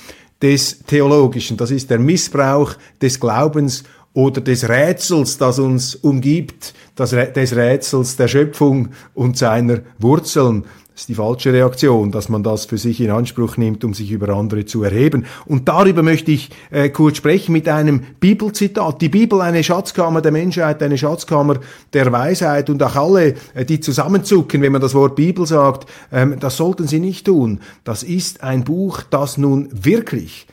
des 0.41 0.79
Theologischen. 0.87 1.59
Das 1.59 1.71
ist 1.71 1.91
der 1.91 1.99
Missbrauch 1.99 2.75
des 3.03 3.21
Glaubens 3.21 3.85
oder 4.15 4.41
des 4.41 4.67
Rätsels, 4.67 5.37
das 5.37 5.59
uns 5.59 5.95
umgibt, 5.95 6.73
des 6.99 7.13
Rätsels 7.55 8.17
der 8.17 8.29
Schöpfung 8.29 8.89
und 9.13 9.37
seiner 9.37 9.81
Wurzeln. 9.99 10.65
Ist 10.97 11.11
die 11.11 11.15
falsche 11.15 11.53
Reaktion, 11.53 12.11
dass 12.11 12.31
man 12.31 12.43
das 12.43 12.65
für 12.65 12.79
sich 12.79 13.03
in 13.03 13.11
Anspruch 13.11 13.59
nimmt, 13.59 13.85
um 13.85 13.93
sich 13.93 14.11
über 14.11 14.31
andere 14.31 14.65
zu 14.65 14.83
erheben. 14.83 15.27
Und 15.45 15.69
darüber 15.69 16.03
möchte 16.03 16.33
ich 16.33 16.49
äh, 16.71 16.89
kurz 16.89 17.19
sprechen 17.19 17.53
mit 17.53 17.69
einem 17.69 18.01
Bibelzitat. 18.19 19.03
Die 19.03 19.11
Bibel, 19.11 19.43
eine 19.43 19.63
Schatzkammer 19.63 20.23
der 20.23 20.33
Menschheit, 20.33 20.83
eine 20.83 20.97
Schatzkammer 20.97 21.61
der 21.93 22.11
Weisheit 22.13 22.71
und 22.71 22.83
auch 22.83 22.97
alle, 22.97 23.35
äh, 23.53 23.67
die 23.67 23.81
zusammenzucken, 23.81 24.63
wenn 24.63 24.73
man 24.73 24.81
das 24.81 24.95
Wort 24.95 25.17
Bibel 25.17 25.47
sagt, 25.47 25.87
ähm, 26.11 26.37
das 26.41 26.57
sollten 26.57 26.89
sie 26.89 26.99
nicht 26.99 27.27
tun. 27.27 27.61
Das 27.85 28.03
ist 28.03 28.43
ein 28.43 28.65
Buch, 28.65 29.03
das 29.03 29.37
nun 29.37 29.69
wirklich 29.71 30.47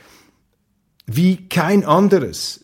wie 1.06 1.48
kein 1.48 1.86
anderes 1.86 2.63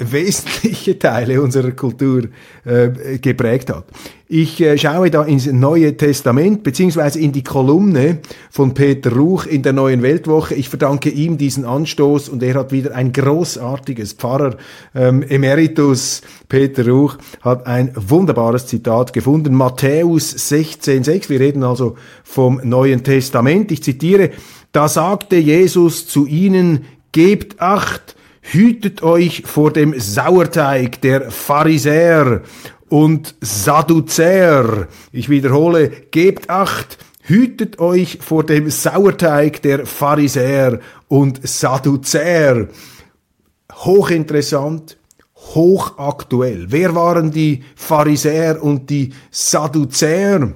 wesentliche 0.00 0.98
Teile 0.98 1.40
unserer 1.42 1.72
Kultur 1.72 2.24
äh, 2.64 3.18
geprägt 3.18 3.70
hat. 3.70 3.84
Ich 4.32 4.60
äh, 4.60 4.78
schaue 4.78 5.10
da 5.10 5.24
ins 5.24 5.46
Neue 5.46 5.96
Testament 5.96 6.62
beziehungsweise 6.62 7.18
in 7.18 7.32
die 7.32 7.42
Kolumne 7.42 8.18
von 8.48 8.74
Peter 8.74 9.12
Ruch 9.12 9.44
in 9.44 9.62
der 9.62 9.72
Neuen 9.72 10.02
Weltwoche. 10.02 10.54
Ich 10.54 10.68
verdanke 10.68 11.10
ihm 11.10 11.36
diesen 11.36 11.64
Anstoß 11.64 12.28
und 12.28 12.42
er 12.42 12.54
hat 12.54 12.70
wieder 12.70 12.94
ein 12.94 13.12
großartiges 13.12 14.12
Pfarrer 14.12 14.56
ähm, 14.94 15.22
Emeritus 15.22 16.22
Peter 16.48 16.86
Ruch 16.86 17.18
hat 17.40 17.66
ein 17.66 17.90
wunderbares 17.96 18.66
Zitat 18.66 19.12
gefunden. 19.12 19.52
Matthäus 19.54 20.36
16,6. 20.36 21.28
Wir 21.28 21.40
reden 21.40 21.64
also 21.64 21.96
vom 22.22 22.60
Neuen 22.62 23.02
Testament. 23.02 23.72
Ich 23.72 23.82
zitiere: 23.82 24.30
Da 24.70 24.88
sagte 24.88 25.36
Jesus 25.36 26.06
zu 26.06 26.26
ihnen: 26.26 26.84
Gebt 27.10 27.60
acht 27.60 28.14
Hütet 28.42 29.02
euch 29.02 29.42
vor 29.46 29.72
dem 29.72 29.98
Sauerteig 29.98 31.00
der 31.02 31.30
Pharisäer 31.30 32.42
und 32.88 33.34
Sadduzäer. 33.40 34.88
Ich 35.12 35.28
wiederhole, 35.28 35.90
gebt 36.10 36.50
acht, 36.50 36.98
hütet 37.22 37.78
euch 37.78 38.18
vor 38.20 38.44
dem 38.44 38.70
Sauerteig 38.70 39.62
der 39.62 39.86
Pharisäer 39.86 40.80
und 41.08 41.46
Sadduzäer. 41.46 42.68
Hochinteressant, 43.72 44.96
hochaktuell. 45.36 46.66
Wer 46.68 46.94
waren 46.94 47.30
die 47.30 47.62
Pharisäer 47.76 48.62
und 48.62 48.90
die 48.90 49.12
Sadduzäer? 49.30 50.54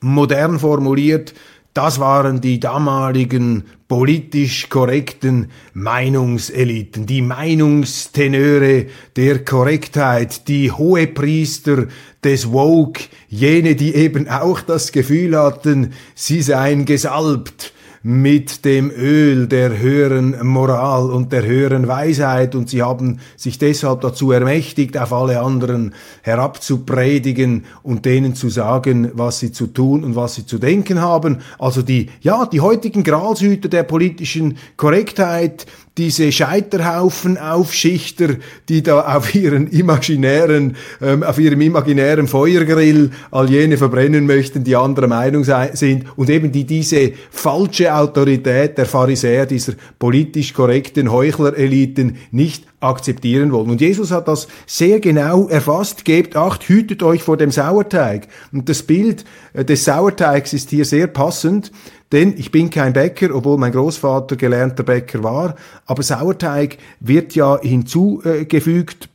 Modern 0.00 0.58
formuliert, 0.58 1.34
das 1.74 2.00
waren 2.00 2.40
die 2.40 2.58
damaligen 2.58 3.64
politisch 3.88 4.68
korrekten 4.68 5.50
Meinungseliten, 5.72 7.06
die 7.06 7.22
Meinungstenöre 7.22 8.86
der 9.16 9.44
Korrektheit, 9.44 10.46
die 10.46 10.70
Hohepriester 10.70 11.86
des 12.22 12.52
Woke, 12.52 13.04
jene, 13.28 13.74
die 13.74 13.94
eben 13.94 14.28
auch 14.28 14.60
das 14.60 14.92
Gefühl 14.92 15.38
hatten, 15.38 15.94
sie 16.14 16.42
seien 16.42 16.84
gesalbt 16.84 17.72
mit 18.08 18.64
dem 18.64 18.90
Öl 18.90 19.48
der 19.48 19.78
höheren 19.78 20.34
Moral 20.46 21.10
und 21.10 21.30
der 21.30 21.44
höheren 21.44 21.88
Weisheit 21.88 22.54
und 22.54 22.70
sie 22.70 22.82
haben 22.82 23.20
sich 23.36 23.58
deshalb 23.58 24.00
dazu 24.00 24.32
ermächtigt, 24.32 24.96
auf 24.96 25.12
alle 25.12 25.42
anderen 25.42 25.92
herabzupredigen 26.22 27.66
und 27.82 28.06
denen 28.06 28.34
zu 28.34 28.48
sagen, 28.48 29.10
was 29.12 29.40
sie 29.40 29.52
zu 29.52 29.66
tun 29.66 30.04
und 30.04 30.16
was 30.16 30.36
sie 30.36 30.46
zu 30.46 30.56
denken 30.56 31.02
haben. 31.02 31.42
Also 31.58 31.82
die, 31.82 32.08
ja, 32.22 32.46
die 32.46 32.62
heutigen 32.62 33.04
Gralshüter 33.04 33.68
der 33.68 33.82
politischen 33.82 34.56
Korrektheit, 34.78 35.66
diese 35.98 36.32
Scheiterhaufen-Aufschichter, 36.32 38.36
die 38.68 38.82
da 38.82 39.16
auf 39.16 39.34
ihren 39.34 39.66
imaginären, 39.66 40.76
ähm, 41.02 41.22
auf 41.22 41.38
ihrem 41.38 41.60
imaginären 41.60 42.26
Feuergrill 42.28 43.10
all 43.30 43.50
jene 43.50 43.76
verbrennen 43.76 44.24
möchten, 44.26 44.64
die 44.64 44.76
anderer 44.76 45.08
Meinung 45.08 45.44
sind 45.72 46.06
und 46.16 46.30
eben 46.30 46.52
die 46.52 46.64
diese 46.64 47.12
falsche 47.30 47.94
Autorität 47.94 48.78
der 48.78 48.86
Pharisäer, 48.86 49.44
dieser 49.46 49.74
politisch 49.98 50.54
korrekten 50.54 51.12
Heuchlereliten 51.12 52.16
nicht 52.30 52.64
akzeptieren 52.80 53.50
wollen. 53.50 53.70
Und 53.70 53.80
Jesus 53.80 54.12
hat 54.12 54.28
das 54.28 54.46
sehr 54.66 55.00
genau 55.00 55.48
erfasst. 55.48 56.04
Gebt 56.04 56.36
acht, 56.36 56.68
hütet 56.68 57.02
euch 57.02 57.22
vor 57.22 57.36
dem 57.36 57.50
Sauerteig. 57.50 58.28
Und 58.52 58.68
das 58.68 58.84
Bild 58.84 59.24
äh, 59.52 59.64
des 59.64 59.84
Sauerteigs 59.84 60.52
ist 60.52 60.70
hier 60.70 60.84
sehr 60.84 61.08
passend. 61.08 61.72
Denn 62.12 62.34
ich 62.36 62.50
bin 62.50 62.70
kein 62.70 62.92
Bäcker, 62.92 63.34
obwohl 63.34 63.58
mein 63.58 63.72
Großvater 63.72 64.36
gelernter 64.36 64.82
Bäcker 64.82 65.22
war. 65.22 65.56
Aber 65.86 66.02
Sauerteig 66.02 66.78
wird 67.00 67.34
ja 67.34 67.60
hinzugefügt 67.60 69.10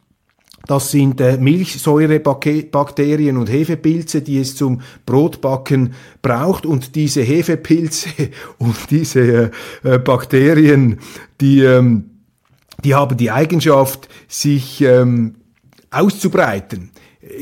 das 0.65 0.91
sind 0.91 1.19
äh, 1.19 1.37
Milchsäurebakterien 1.37 3.35
und 3.35 3.51
Hefepilze, 3.51 4.21
die 4.21 4.39
es 4.39 4.55
zum 4.55 4.81
Brotbacken 5.05 5.93
braucht. 6.21 6.65
Und 6.65 6.95
diese 6.95 7.21
Hefepilze 7.21 8.09
und 8.59 8.75
diese 8.89 9.51
äh, 9.83 9.99
Bakterien, 9.99 10.99
die, 11.41 11.63
ähm, 11.63 12.11
die 12.83 12.95
haben 12.95 13.17
die 13.17 13.31
Eigenschaft, 13.31 14.07
sich 14.29 14.81
ähm, 14.81 15.35
auszubreiten 15.91 16.91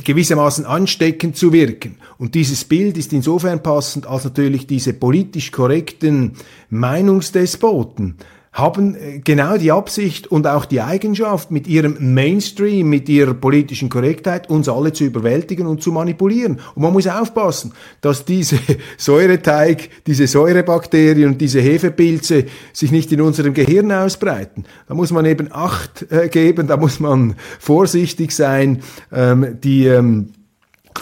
gewissermaßen 0.03 0.65
ansteckend 0.65 1.37
zu 1.37 1.53
wirken. 1.53 1.97
Und 2.17 2.35
dieses 2.35 2.63
Bild 2.65 2.97
ist 2.97 3.13
insofern 3.13 3.63
passend, 3.63 4.07
als 4.07 4.23
natürlich 4.23 4.67
diese 4.67 4.93
politisch 4.93 5.51
korrekten 5.51 6.33
Meinungsdespoten 6.69 8.15
haben 8.51 8.95
äh, 8.95 9.19
genau 9.19 9.57
die 9.57 9.71
Absicht 9.71 10.27
und 10.27 10.45
auch 10.45 10.65
die 10.65 10.81
Eigenschaft, 10.81 11.51
mit 11.51 11.67
ihrem 11.67 12.13
Mainstream, 12.13 12.89
mit 12.89 13.07
ihrer 13.07 13.33
politischen 13.33 13.89
Korrektheit 13.89 14.49
uns 14.49 14.67
alle 14.67 14.91
zu 14.91 15.05
überwältigen 15.05 15.67
und 15.67 15.81
zu 15.81 15.91
manipulieren. 15.91 16.59
Und 16.75 16.83
man 16.83 16.91
muss 16.91 17.07
aufpassen, 17.07 17.73
dass 18.01 18.25
diese 18.25 18.59
Säureteig, 18.97 19.89
diese 20.05 20.27
Säurebakterien 20.27 21.31
und 21.31 21.41
diese 21.41 21.61
Hefepilze 21.61 22.45
sich 22.73 22.91
nicht 22.91 23.11
in 23.11 23.21
unserem 23.21 23.53
Gehirn 23.53 23.91
ausbreiten. 23.91 24.65
Da 24.87 24.95
muss 24.95 25.11
man 25.11 25.25
eben 25.25 25.49
Acht 25.51 26.11
äh, 26.11 26.27
geben, 26.27 26.67
da 26.67 26.77
muss 26.77 26.99
man 26.99 27.35
vorsichtig 27.59 28.31
sein, 28.31 28.81
ähm, 29.11 29.57
die 29.63 29.85
ähm, 29.85 30.33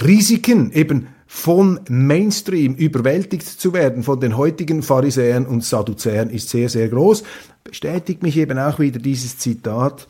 Risiken 0.04 0.72
eben 0.72 1.08
von 1.32 1.80
Mainstream 1.88 2.74
überwältigt 2.74 3.44
zu 3.44 3.72
werden 3.72 4.02
von 4.02 4.20
den 4.20 4.36
heutigen 4.36 4.82
Pharisäern 4.82 5.46
und 5.46 5.63
Sadduzäern 5.63 6.32
ist 6.32 6.50
sehr, 6.50 6.70
sehr 6.70 6.89
groß. 6.89 7.24
Bestätigt 7.63 8.24
mich 8.24 8.36
eben 8.36 8.58
auch 8.58 8.80
wieder 8.80 8.98
dieses 8.98 9.38
Zitat 9.38 10.08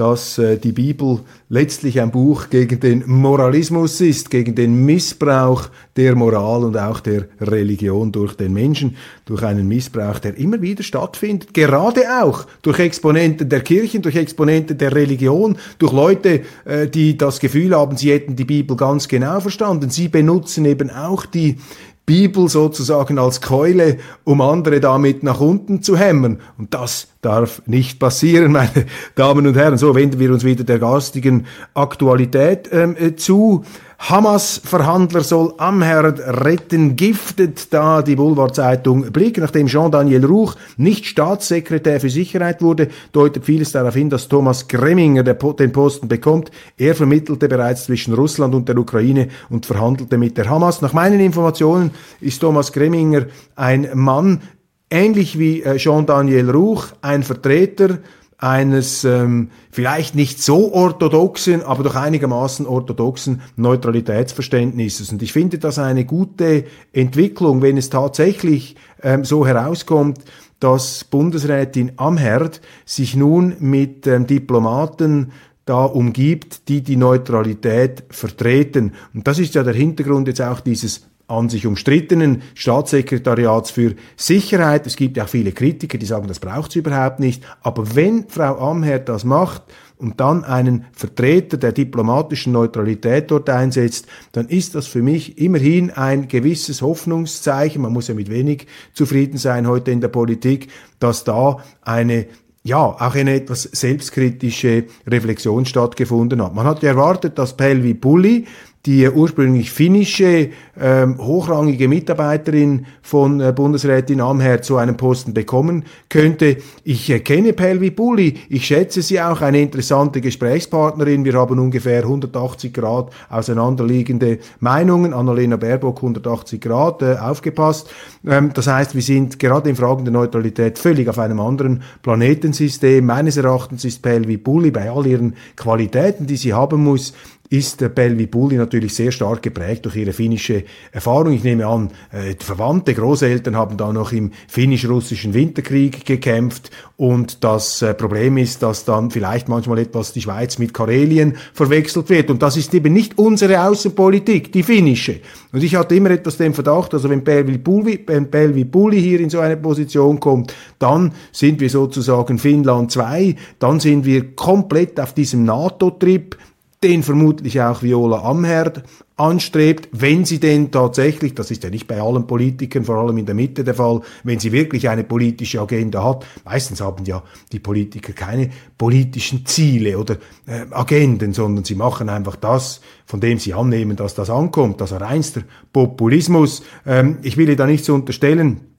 dass 0.00 0.38
äh, 0.38 0.56
die 0.56 0.72
Bibel 0.72 1.20
letztlich 1.50 2.00
ein 2.00 2.10
Buch 2.10 2.48
gegen 2.48 2.80
den 2.80 3.04
Moralismus 3.06 4.00
ist, 4.00 4.30
gegen 4.30 4.54
den 4.54 4.86
Missbrauch 4.86 5.68
der 5.94 6.16
Moral 6.16 6.64
und 6.64 6.78
auch 6.78 7.00
der 7.00 7.26
Religion 7.38 8.10
durch 8.10 8.32
den 8.32 8.54
Menschen, 8.54 8.96
durch 9.26 9.42
einen 9.42 9.68
Missbrauch, 9.68 10.18
der 10.18 10.38
immer 10.38 10.62
wieder 10.62 10.82
stattfindet, 10.82 11.52
gerade 11.52 12.22
auch 12.22 12.46
durch 12.62 12.78
Exponenten 12.78 13.50
der 13.50 13.60
Kirchen, 13.60 14.00
durch 14.00 14.16
Exponenten 14.16 14.78
der 14.78 14.94
Religion, 14.94 15.58
durch 15.78 15.92
Leute, 15.92 16.44
äh, 16.64 16.88
die 16.88 17.18
das 17.18 17.38
Gefühl 17.38 17.76
haben, 17.76 17.98
sie 17.98 18.10
hätten 18.10 18.36
die 18.36 18.46
Bibel 18.46 18.78
ganz 18.78 19.06
genau 19.06 19.38
verstanden. 19.40 19.90
Sie 19.90 20.08
benutzen 20.08 20.64
eben 20.64 20.88
auch 20.88 21.26
die 21.26 21.58
Bibel 22.06 22.48
sozusagen 22.48 23.18
als 23.18 23.40
Keule, 23.40 23.98
um 24.24 24.40
andere 24.40 24.80
damit 24.80 25.22
nach 25.22 25.40
unten 25.40 25.82
zu 25.82 25.96
hämmern. 25.96 26.40
Und 26.58 26.74
das 26.74 27.08
darf 27.22 27.62
nicht 27.66 27.98
passieren, 27.98 28.52
meine 28.52 28.86
Damen 29.14 29.46
und 29.46 29.56
Herren. 29.56 29.78
So 29.78 29.94
wenden 29.94 30.18
wir 30.18 30.32
uns 30.32 30.44
wieder 30.44 30.64
der 30.64 30.78
garstigen 30.78 31.46
Aktualität 31.74 32.68
ähm, 32.72 32.96
äh, 32.98 33.14
zu. 33.14 33.64
Hamas-Verhandler 34.00 35.22
soll 35.22 35.52
Amherd 35.58 36.20
retten, 36.20 36.96
giftet 36.96 37.72
da 37.72 38.00
die 38.00 38.16
Boulevard-Zeitung 38.16 39.12
Blick. 39.12 39.36
Nachdem 39.36 39.66
Jean-Daniel 39.66 40.24
Ruch 40.24 40.54
nicht 40.78 41.04
Staatssekretär 41.04 42.00
für 42.00 42.08
Sicherheit 42.08 42.62
wurde, 42.62 42.88
deutet 43.12 43.44
vieles 43.44 43.72
darauf 43.72 43.94
hin, 43.94 44.08
dass 44.08 44.26
Thomas 44.26 44.68
Gremminger 44.68 45.22
den 45.22 45.72
Posten 45.72 46.08
bekommt. 46.08 46.50
Er 46.78 46.94
vermittelte 46.94 47.46
bereits 47.46 47.84
zwischen 47.84 48.14
Russland 48.14 48.54
und 48.54 48.68
der 48.70 48.78
Ukraine 48.78 49.28
und 49.50 49.66
verhandelte 49.66 50.16
mit 50.16 50.38
der 50.38 50.48
Hamas. 50.48 50.80
Nach 50.80 50.94
meinen 50.94 51.20
Informationen 51.20 51.90
ist 52.22 52.40
Thomas 52.40 52.72
Gremminger 52.72 53.26
ein 53.54 53.90
Mann, 53.92 54.40
ähnlich 54.88 55.38
wie 55.38 55.62
äh, 55.62 55.76
Jean-Daniel 55.76 56.50
Ruch, 56.50 56.86
ein 57.02 57.22
Vertreter 57.22 57.98
eines 58.40 59.04
ähm, 59.04 59.50
vielleicht 59.70 60.14
nicht 60.14 60.42
so 60.42 60.72
orthodoxen, 60.72 61.62
aber 61.62 61.82
doch 61.82 61.94
einigermaßen 61.94 62.66
orthodoxen 62.66 63.42
Neutralitätsverständnisses. 63.56 65.12
Und 65.12 65.22
ich 65.22 65.32
finde 65.32 65.58
das 65.58 65.78
eine 65.78 66.06
gute 66.06 66.64
Entwicklung, 66.92 67.60
wenn 67.60 67.76
es 67.76 67.90
tatsächlich 67.90 68.76
ähm, 69.02 69.24
so 69.24 69.46
herauskommt, 69.46 70.20
dass 70.58 71.04
Bundesrätin 71.04 71.92
Amherd 71.96 72.62
sich 72.86 73.14
nun 73.14 73.56
mit 73.60 74.06
ähm, 74.06 74.26
Diplomaten 74.26 75.32
da 75.66 75.84
umgibt, 75.84 76.68
die 76.68 76.82
die 76.82 76.96
Neutralität 76.96 78.04
vertreten. 78.08 78.94
Und 79.14 79.26
das 79.28 79.38
ist 79.38 79.54
ja 79.54 79.62
der 79.62 79.74
Hintergrund 79.74 80.28
jetzt 80.28 80.40
auch 80.40 80.60
dieses 80.60 81.06
an 81.30 81.48
sich 81.48 81.66
umstrittenen 81.66 82.42
Staatssekretariats 82.54 83.70
für 83.70 83.94
Sicherheit. 84.16 84.86
Es 84.86 84.96
gibt 84.96 85.16
ja 85.16 85.24
auch 85.24 85.28
viele 85.28 85.52
Kritiker, 85.52 85.98
die 85.98 86.06
sagen, 86.06 86.28
das 86.28 86.40
braucht 86.40 86.70
es 86.70 86.76
überhaupt 86.76 87.20
nicht. 87.20 87.42
Aber 87.62 87.94
wenn 87.94 88.28
Frau 88.28 88.58
Amherd 88.58 89.08
das 89.08 89.24
macht 89.24 89.62
und 89.96 90.20
dann 90.20 90.44
einen 90.44 90.86
Vertreter 90.92 91.56
der 91.56 91.72
diplomatischen 91.72 92.52
Neutralität 92.52 93.30
dort 93.30 93.48
einsetzt, 93.48 94.06
dann 94.32 94.48
ist 94.48 94.74
das 94.74 94.86
für 94.86 95.02
mich 95.02 95.38
immerhin 95.38 95.90
ein 95.90 96.28
gewisses 96.28 96.82
Hoffnungszeichen. 96.82 97.82
Man 97.82 97.92
muss 97.92 98.08
ja 98.08 98.14
mit 98.14 98.30
wenig 98.30 98.66
zufrieden 98.92 99.38
sein 99.38 99.68
heute 99.68 99.90
in 99.90 100.00
der 100.00 100.08
Politik, 100.08 100.68
dass 100.98 101.24
da 101.24 101.58
eine 101.82 102.26
ja, 102.62 102.78
auch 102.78 103.14
eine 103.14 103.34
etwas 103.34 103.62
selbstkritische 103.62 104.84
Reflexion 105.06 105.64
stattgefunden 105.64 106.42
hat. 106.42 106.54
Man 106.54 106.66
hat 106.66 106.84
erwartet, 106.84 107.38
dass 107.38 107.56
Pelvi 107.56 107.94
Bulli 107.94 108.46
die 108.86 109.06
ursprünglich 109.08 109.70
finnische 109.70 110.50
ähm, 110.80 111.18
hochrangige 111.18 111.86
Mitarbeiterin 111.86 112.86
von 113.02 113.38
äh, 113.40 113.52
Bundesrätin 113.54 114.22
Amher 114.22 114.62
zu 114.62 114.78
einem 114.78 114.96
Posten 114.96 115.34
bekommen 115.34 115.84
könnte. 116.08 116.56
Ich 116.82 117.10
äh, 117.10 117.20
kenne 117.20 117.52
Pelvi 117.52 117.90
Bulli, 117.90 118.38
ich 118.48 118.64
schätze 118.64 119.02
sie 119.02 119.20
auch, 119.20 119.42
eine 119.42 119.60
interessante 119.60 120.22
Gesprächspartnerin. 120.22 121.26
Wir 121.26 121.34
haben 121.34 121.58
ungefähr 121.58 122.02
180 122.02 122.72
Grad 122.72 123.10
auseinanderliegende 123.28 124.38
Meinungen. 124.60 125.12
Annalena 125.12 125.56
Baerbock 125.56 125.98
180 125.98 126.60
Grad, 126.62 127.02
äh, 127.02 127.16
aufgepasst. 127.16 127.90
Ähm, 128.26 128.52
das 128.54 128.66
heißt, 128.66 128.94
wir 128.94 129.02
sind 129.02 129.38
gerade 129.38 129.68
in 129.68 129.76
Fragen 129.76 130.06
der 130.06 130.12
Neutralität 130.12 130.78
völlig 130.78 131.06
auf 131.08 131.18
einem 131.18 131.40
anderen 131.40 131.82
Planetensystem. 132.00 133.04
Meines 133.04 133.36
Erachtens 133.36 133.84
ist 133.84 134.00
Pelvi 134.00 134.38
Bulli 134.38 134.70
bei 134.70 134.90
all 134.90 135.06
ihren 135.06 135.34
Qualitäten, 135.56 136.26
die 136.26 136.36
sie 136.36 136.54
haben 136.54 136.82
muss, 136.82 137.12
ist 137.50 137.80
der 137.80 137.88
Belvi 137.88 138.26
Bulli 138.26 138.56
natürlich 138.56 138.94
sehr 138.94 139.10
stark 139.10 139.42
geprägt 139.42 139.84
durch 139.84 139.96
ihre 139.96 140.12
finnische 140.12 140.62
Erfahrung. 140.92 141.32
Ich 141.32 141.42
nehme 141.42 141.66
an, 141.66 141.90
äh, 142.12 142.36
Verwandte, 142.38 142.94
Großeltern 142.94 143.56
haben 143.56 143.76
da 143.76 143.92
noch 143.92 144.12
im 144.12 144.30
finnisch-russischen 144.46 145.34
Winterkrieg 145.34 146.06
gekämpft 146.06 146.70
und 146.96 147.42
das 147.42 147.82
äh, 147.82 147.92
Problem 147.92 148.36
ist, 148.36 148.62
dass 148.62 148.84
dann 148.84 149.10
vielleicht 149.10 149.48
manchmal 149.48 149.80
etwas 149.80 150.12
die 150.12 150.22
Schweiz 150.22 150.58
mit 150.58 150.72
Karelien 150.72 151.36
verwechselt 151.52 152.08
wird 152.08 152.30
und 152.30 152.40
das 152.40 152.56
ist 152.56 152.72
eben 152.72 152.92
nicht 152.92 153.18
unsere 153.18 153.64
Außenpolitik, 153.64 154.52
die 154.52 154.62
finnische. 154.62 155.18
Und 155.52 155.64
ich 155.64 155.74
hatte 155.74 155.96
immer 155.96 156.12
etwas 156.12 156.36
den 156.36 156.54
Verdacht, 156.54 156.94
also 156.94 157.10
wenn 157.10 157.24
Belvi 157.24 157.58
Bulli, 157.58 158.04
wenn 158.06 158.30
Belvi 158.30 158.62
Bulli 158.62 159.00
hier 159.00 159.18
in 159.18 159.28
so 159.28 159.40
eine 159.40 159.56
Position 159.56 160.20
kommt, 160.20 160.54
dann 160.78 161.14
sind 161.32 161.58
wir 161.58 161.68
sozusagen 161.68 162.38
Finnland 162.38 162.92
2, 162.92 163.34
dann 163.58 163.80
sind 163.80 164.04
wir 164.04 164.36
komplett 164.36 165.00
auf 165.00 165.14
diesem 165.14 165.44
NATO-Trip, 165.44 166.36
den 166.82 167.02
vermutlich 167.02 167.60
auch 167.60 167.82
Viola 167.82 168.22
Amherd 168.22 168.84
anstrebt, 169.18 169.90
wenn 169.92 170.24
sie 170.24 170.40
denn 170.40 170.70
tatsächlich, 170.70 171.34
das 171.34 171.50
ist 171.50 171.62
ja 171.62 171.68
nicht 171.68 171.86
bei 171.86 172.00
allen 172.00 172.26
Politikern, 172.26 172.86
vor 172.86 172.96
allem 172.96 173.18
in 173.18 173.26
der 173.26 173.34
Mitte 173.34 173.64
der 173.64 173.74
Fall, 173.74 174.00
wenn 174.24 174.38
sie 174.38 174.50
wirklich 174.50 174.88
eine 174.88 175.04
politische 175.04 175.60
Agenda 175.60 176.02
hat, 176.02 176.24
meistens 176.46 176.80
haben 176.80 177.04
ja 177.04 177.22
die 177.52 177.58
Politiker 177.58 178.14
keine 178.14 178.48
politischen 178.78 179.44
Ziele 179.44 179.98
oder 179.98 180.14
äh, 180.46 180.64
Agenden, 180.70 181.34
sondern 181.34 181.64
sie 181.64 181.74
machen 181.74 182.08
einfach 182.08 182.36
das, 182.36 182.80
von 183.04 183.20
dem 183.20 183.38
sie 183.38 183.52
annehmen, 183.52 183.96
dass 183.96 184.14
das 184.14 184.30
ankommt, 184.30 184.80
also 184.80 184.96
reinster 184.96 185.42
Populismus. 185.74 186.62
Ähm, 186.86 187.18
ich 187.20 187.36
will 187.36 187.54
da 187.56 187.66
nichts 187.66 187.90
unterstellen, 187.90 188.69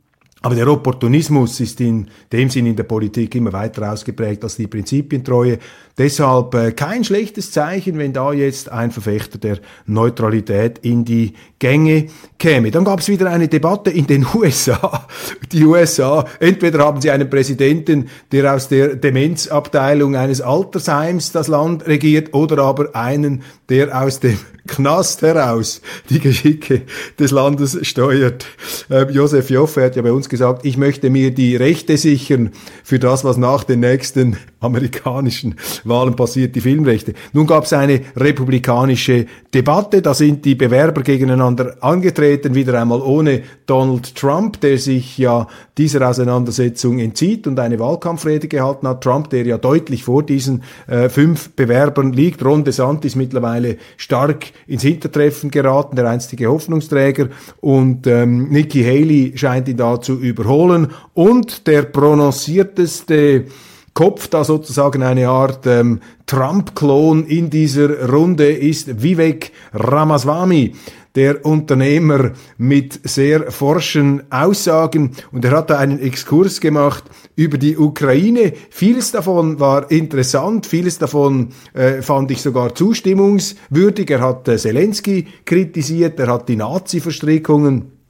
aber 0.43 0.56
der 0.56 0.67
Opportunismus 0.67 1.60
ist 1.60 1.80
in 1.82 2.08
dem 2.32 2.49
Sinn 2.49 2.65
in 2.65 2.75
der 2.75 2.84
Politik 2.84 3.36
immer 3.36 3.54
weiter 3.54 3.91
ausgeprägt 3.91 4.43
als 4.43 4.56
die 4.56 4.65
Prinzipientreue. 4.65 5.60
Deshalb 5.97 6.56
äh, 6.56 6.71
kein 6.71 7.04
schlechtes 7.04 7.51
Zeichen, 7.51 7.99
wenn 7.99 8.12
da 8.12 8.34
jetzt 8.34 8.71
ein 8.71 8.89
Verfechter 8.89 9.38
der 9.38 9.60
Neutralität 9.86 10.80
in 10.80 11.06
die 11.06 11.34
Gänge 11.60 12.08
käme. 12.39 12.71
Dann 12.71 12.86
gab 12.86 13.01
es 13.01 13.08
wieder 13.08 13.30
eine 13.30 13.49
Debatte 13.49 13.91
in 13.91 14.08
den 14.08 14.25
USA. 14.34 15.08
Die 15.51 15.63
USA, 15.63 16.25
entweder 16.39 16.80
haben 16.80 17.01
sie 17.01 17.12
einen 17.12 17.30
Präsidenten, 17.30 18.10
der 18.32 18.56
aus 18.56 18.67
der 18.67 18.95
Demenzabteilung 18.95 20.15
eines 20.15 20.41
Altersheims 20.41 21.32
das 21.32 21.49
Land 21.49 21.86
regiert, 21.86 22.34
oder 22.34 22.63
aber 22.63 22.95
einen, 22.95 23.43
der 23.69 24.01
aus 24.01 24.19
dem 24.19 24.39
Knast 24.67 25.21
heraus 25.21 25.82
die 26.10 26.19
Geschicke 26.19 26.84
des 27.19 27.32
Landes 27.32 27.78
steuert. 27.82 28.45
Ähm, 28.89 29.10
Josef 29.10 29.50
Joffe 29.50 29.84
hat 29.84 29.95
ja 29.95 30.02
bei 30.02 30.12
uns 30.12 30.30
gesagt, 30.30 30.65
ich 30.65 30.78
möchte 30.78 31.10
mir 31.10 31.32
die 31.32 31.56
Rechte 31.56 31.97
sichern 31.97 32.52
für 32.84 33.00
das, 33.00 33.24
was 33.24 33.38
nach 33.38 33.63
den 33.63 33.80
nächsten 33.80 34.38
amerikanischen 34.60 35.56
Wahlen 35.84 36.15
passiert, 36.15 36.56
die 36.56 36.62
Filmrechte. 36.62 37.13
Nun 37.34 37.47
gab 37.47 37.63
es 37.65 37.74
eine 37.74 38.02
republikanische 38.15 39.26
Debatte, 39.54 40.02
da 40.02 40.13
sind 40.13 40.45
die 40.45 40.56
Bewerber 40.56 41.02
gegeneinander 41.02 41.78
angetreten, 41.82 42.54
wieder 42.54 42.80
einmal 42.80 43.02
ohne 43.02 43.41
Donald 43.65 44.15
Trump, 44.15 44.62
der 44.62 44.78
sich 44.78 45.17
ja 45.17 45.47
dieser 45.78 46.08
Auseinandersetzung 46.08 47.00
entzieht 47.00 47.47
und 47.47 47.60
eine 47.60 47.80
Wahlkampfrede 47.80 48.47
gehalten 48.47 48.88
hat. 48.88 49.04
Trump, 49.04 49.30
der 49.32 49.45
ja 49.45 49.58
deutlich 49.58 50.04
vor 50.04 50.24
diesen 50.24 50.63
äh, 50.88 51.10
fünf 51.10 51.52
Bewerbern 51.56 52.13
liegt. 52.13 52.45
Ron 52.45 52.63
DeSantis 52.63 53.15
mittlerweile 53.15 53.78
stark 53.97 54.50
ins 54.67 54.83
Hintertreffen 54.83 55.51
geraten, 55.51 55.95
der 55.95 56.09
einstige 56.09 56.47
Hoffnungsträger. 56.47 57.29
Und 57.59 58.07
ähm, 58.07 58.49
Nikki 58.49 58.83
Haley 58.83 59.33
scheint 59.35 59.67
ihn 59.67 59.77
da 59.77 59.99
zu 59.99 60.19
überholen. 60.19 60.87
Und 61.13 61.67
der 61.67 61.83
prononcierteste 61.83 63.45
Kopf 63.93 64.30
da 64.30 64.43
sozusagen 64.43 65.04
eine 65.04 65.27
Art 65.27 65.67
ähm, 65.67 65.99
Trump-Klon 66.25 67.25
in 67.25 67.49
dieser 67.49 68.10
Runde 68.10 68.49
ist 68.49 69.04
Vivek 69.04 69.51
Ramaswamy, 69.73 70.75
der 71.15 71.45
Unternehmer 71.45 72.32
mit 72.58 73.01
sehr 73.04 73.51
forschen 73.51 74.23
Aussagen 74.32 75.12
und 75.34 75.43
er 75.43 75.51
hat 75.51 75.69
da 75.69 75.77
einen 75.77 75.99
Exkurs 75.99 76.62
gemacht 76.62 77.04
über 77.36 77.58
die 77.58 77.77
Ukraine. 77.77 78.54
Vieles 78.69 79.12
davon 79.12 79.60
war 79.60 79.91
interessant, 79.91 80.65
vieles 80.65 80.97
davon 80.97 81.49
äh, 81.73 82.01
fand 82.01 82.32
ich 82.32 82.41
sogar 82.41 82.73
zustimmungswürdig. 82.73 84.10
Er 84.10 84.21
hat 84.21 84.47
äh, 84.47 84.58
Zelensky 84.58 85.27
kritisiert, 85.43 86.17
er 86.17 86.27
hat 86.27 86.47
die 86.47 86.56
Nazi-Verstrickungen 86.56 88.00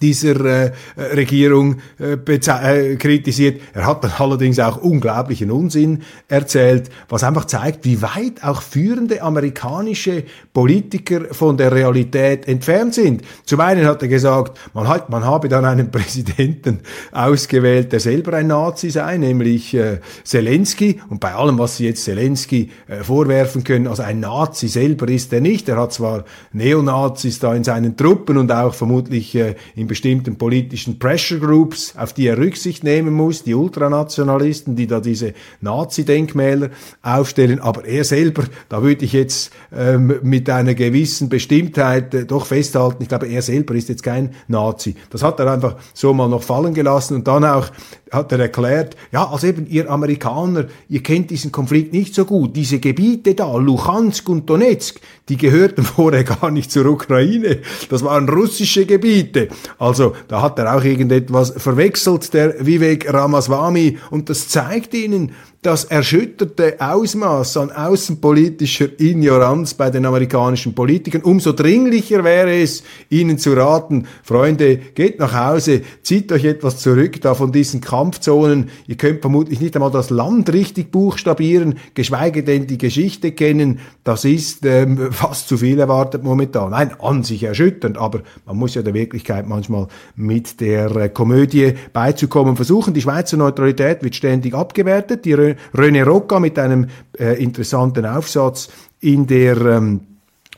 dieser 0.00 0.44
äh, 0.44 0.72
Regierung 0.96 1.76
äh, 1.98 2.12
äh, 2.14 2.96
kritisiert. 2.96 3.60
Er 3.74 3.86
hat 3.86 4.02
dann 4.04 4.12
allerdings 4.18 4.58
auch 4.58 4.78
unglaublichen 4.78 5.50
Unsinn 5.50 6.02
erzählt, 6.28 6.90
was 7.08 7.22
einfach 7.22 7.44
zeigt, 7.44 7.84
wie 7.84 8.00
weit 8.02 8.42
auch 8.42 8.62
führende 8.62 9.22
amerikanische 9.22 10.24
Politiker 10.52 11.32
von 11.32 11.56
der 11.56 11.72
Realität 11.72 12.48
entfernt 12.48 12.94
sind. 12.94 13.22
Zum 13.44 13.60
einen 13.60 13.86
hat 13.86 14.02
er 14.02 14.08
gesagt, 14.08 14.58
man, 14.74 14.88
hat, 14.88 15.10
man 15.10 15.24
habe 15.24 15.48
dann 15.48 15.64
einen 15.64 15.90
Präsidenten 15.90 16.80
ausgewählt, 17.12 17.92
der 17.92 18.00
selber 18.00 18.34
ein 18.34 18.46
Nazi 18.46 18.90
sei, 18.90 19.18
nämlich 19.18 19.74
äh, 19.74 20.00
Zelensky. 20.24 21.00
Und 21.08 21.20
bei 21.20 21.34
allem, 21.34 21.58
was 21.58 21.76
sie 21.76 21.86
jetzt 21.86 22.04
Zelensky 22.04 22.70
äh, 22.88 23.02
vorwerfen 23.02 23.64
können, 23.64 23.86
also 23.86 24.02
ein 24.02 24.20
Nazi 24.20 24.68
selber 24.68 25.08
ist 25.08 25.32
er 25.32 25.40
nicht. 25.40 25.68
Er 25.68 25.76
hat 25.76 25.92
zwar 25.92 26.24
Neonazis 26.52 27.38
da 27.38 27.54
in 27.54 27.64
seinen 27.64 27.96
Truppen 27.96 28.38
und 28.38 28.50
auch 28.50 28.74
vermutlich 28.74 29.34
äh, 29.34 29.54
in 29.74 29.89
bestimmten 29.90 30.38
politischen 30.38 31.00
Pressure 31.00 31.40
Groups, 31.40 31.94
auf 31.96 32.12
die 32.12 32.28
er 32.28 32.38
Rücksicht 32.38 32.84
nehmen 32.84 33.12
muss, 33.12 33.42
die 33.42 33.56
Ultranationalisten, 33.56 34.76
die 34.76 34.86
da 34.86 35.00
diese 35.00 35.34
Nazi-Denkmäler 35.62 36.70
aufstellen. 37.02 37.58
Aber 37.58 37.84
er 37.84 38.04
selber, 38.04 38.44
da 38.68 38.84
würde 38.84 39.04
ich 39.04 39.12
jetzt 39.12 39.50
ähm, 39.76 40.20
mit 40.22 40.48
einer 40.48 40.74
gewissen 40.74 41.28
Bestimmtheit 41.28 42.14
äh, 42.14 42.24
doch 42.24 42.46
festhalten, 42.46 43.02
ich 43.02 43.08
glaube, 43.08 43.26
er 43.26 43.42
selber 43.42 43.74
ist 43.74 43.88
jetzt 43.88 44.04
kein 44.04 44.30
Nazi. 44.46 44.94
Das 45.10 45.24
hat 45.24 45.40
er 45.40 45.50
einfach 45.50 45.74
so 45.92 46.14
mal 46.14 46.28
noch 46.28 46.44
fallen 46.44 46.72
gelassen 46.72 47.16
und 47.16 47.26
dann 47.26 47.44
auch 47.44 47.66
hat 48.10 48.32
er 48.32 48.40
erklärt, 48.40 48.96
ja, 49.12 49.28
also 49.28 49.46
eben 49.46 49.66
ihr 49.68 49.90
Amerikaner, 49.90 50.66
ihr 50.88 51.02
kennt 51.02 51.30
diesen 51.30 51.52
Konflikt 51.52 51.92
nicht 51.92 52.14
so 52.14 52.24
gut. 52.24 52.56
Diese 52.56 52.78
Gebiete 52.78 53.34
da, 53.34 53.56
Luhansk 53.56 54.28
und 54.28 54.50
Donetsk, 54.50 55.00
die 55.28 55.36
gehörten 55.36 55.82
vorher 55.84 56.24
gar 56.24 56.50
nicht 56.50 56.72
zur 56.72 56.86
Ukraine. 56.86 57.58
Das 57.88 58.04
waren 58.04 58.28
russische 58.28 58.86
Gebiete. 58.86 59.48
Also 59.78 60.14
da 60.28 60.42
hat 60.42 60.58
er 60.58 60.76
auch 60.76 60.84
irgendetwas 60.84 61.52
verwechselt, 61.56 62.34
der 62.34 62.66
Vivek 62.66 63.12
Ramaswamy. 63.12 63.98
Und 64.10 64.28
das 64.28 64.48
zeigt 64.48 64.92
ihnen, 64.94 65.32
das 65.62 65.84
erschütterte 65.84 66.76
Ausmaß 66.78 67.58
an 67.58 67.70
außenpolitischer 67.70 68.98
Ignoranz 68.98 69.74
bei 69.74 69.90
den 69.90 70.06
amerikanischen 70.06 70.74
Politikern. 70.74 71.20
Umso 71.20 71.52
dringlicher 71.52 72.24
wäre 72.24 72.62
es, 72.62 72.82
ihnen 73.10 73.36
zu 73.36 73.52
raten, 73.52 74.06
Freunde, 74.22 74.78
geht 74.78 75.18
nach 75.18 75.34
Hause, 75.34 75.82
zieht 76.02 76.32
euch 76.32 76.46
etwas 76.46 76.78
zurück 76.78 77.20
da 77.20 77.34
von 77.34 77.52
diesen 77.52 77.82
Kampfzonen. 77.82 78.70
Ihr 78.86 78.96
könnt 78.96 79.20
vermutlich 79.20 79.60
nicht 79.60 79.76
einmal 79.76 79.90
das 79.90 80.08
Land 80.08 80.50
richtig 80.50 80.90
buchstabieren, 80.90 81.74
geschweige 81.92 82.42
denn 82.42 82.66
die 82.66 82.78
Geschichte 82.78 83.32
kennen. 83.32 83.80
Das 84.02 84.24
ist 84.24 84.64
ähm, 84.64 84.96
fast 85.12 85.46
zu 85.46 85.58
viel 85.58 85.78
erwartet 85.78 86.24
momentan. 86.24 86.70
Nein, 86.70 86.92
an 87.00 87.22
sich 87.22 87.42
erschütternd, 87.42 87.98
aber 87.98 88.22
man 88.46 88.56
muss 88.56 88.74
ja 88.74 88.80
der 88.80 88.94
Wirklichkeit 88.94 89.46
manchmal 89.46 89.88
mit 90.16 90.58
der 90.62 90.96
äh, 90.96 91.08
Komödie 91.10 91.74
beizukommen 91.92 92.56
versuchen. 92.56 92.94
Die 92.94 93.02
Schweizer 93.02 93.36
Neutralität 93.36 94.02
wird 94.02 94.14
ständig 94.14 94.54
abgewertet. 94.54 95.26
Die 95.26 95.49
René 95.74 96.04
Rocca 96.04 96.40
mit 96.40 96.58
einem 96.58 96.88
äh, 97.18 97.42
interessanten 97.42 98.06
Aufsatz 98.06 98.68
in 99.00 99.26
der 99.26 99.60
ähm, 99.60 100.00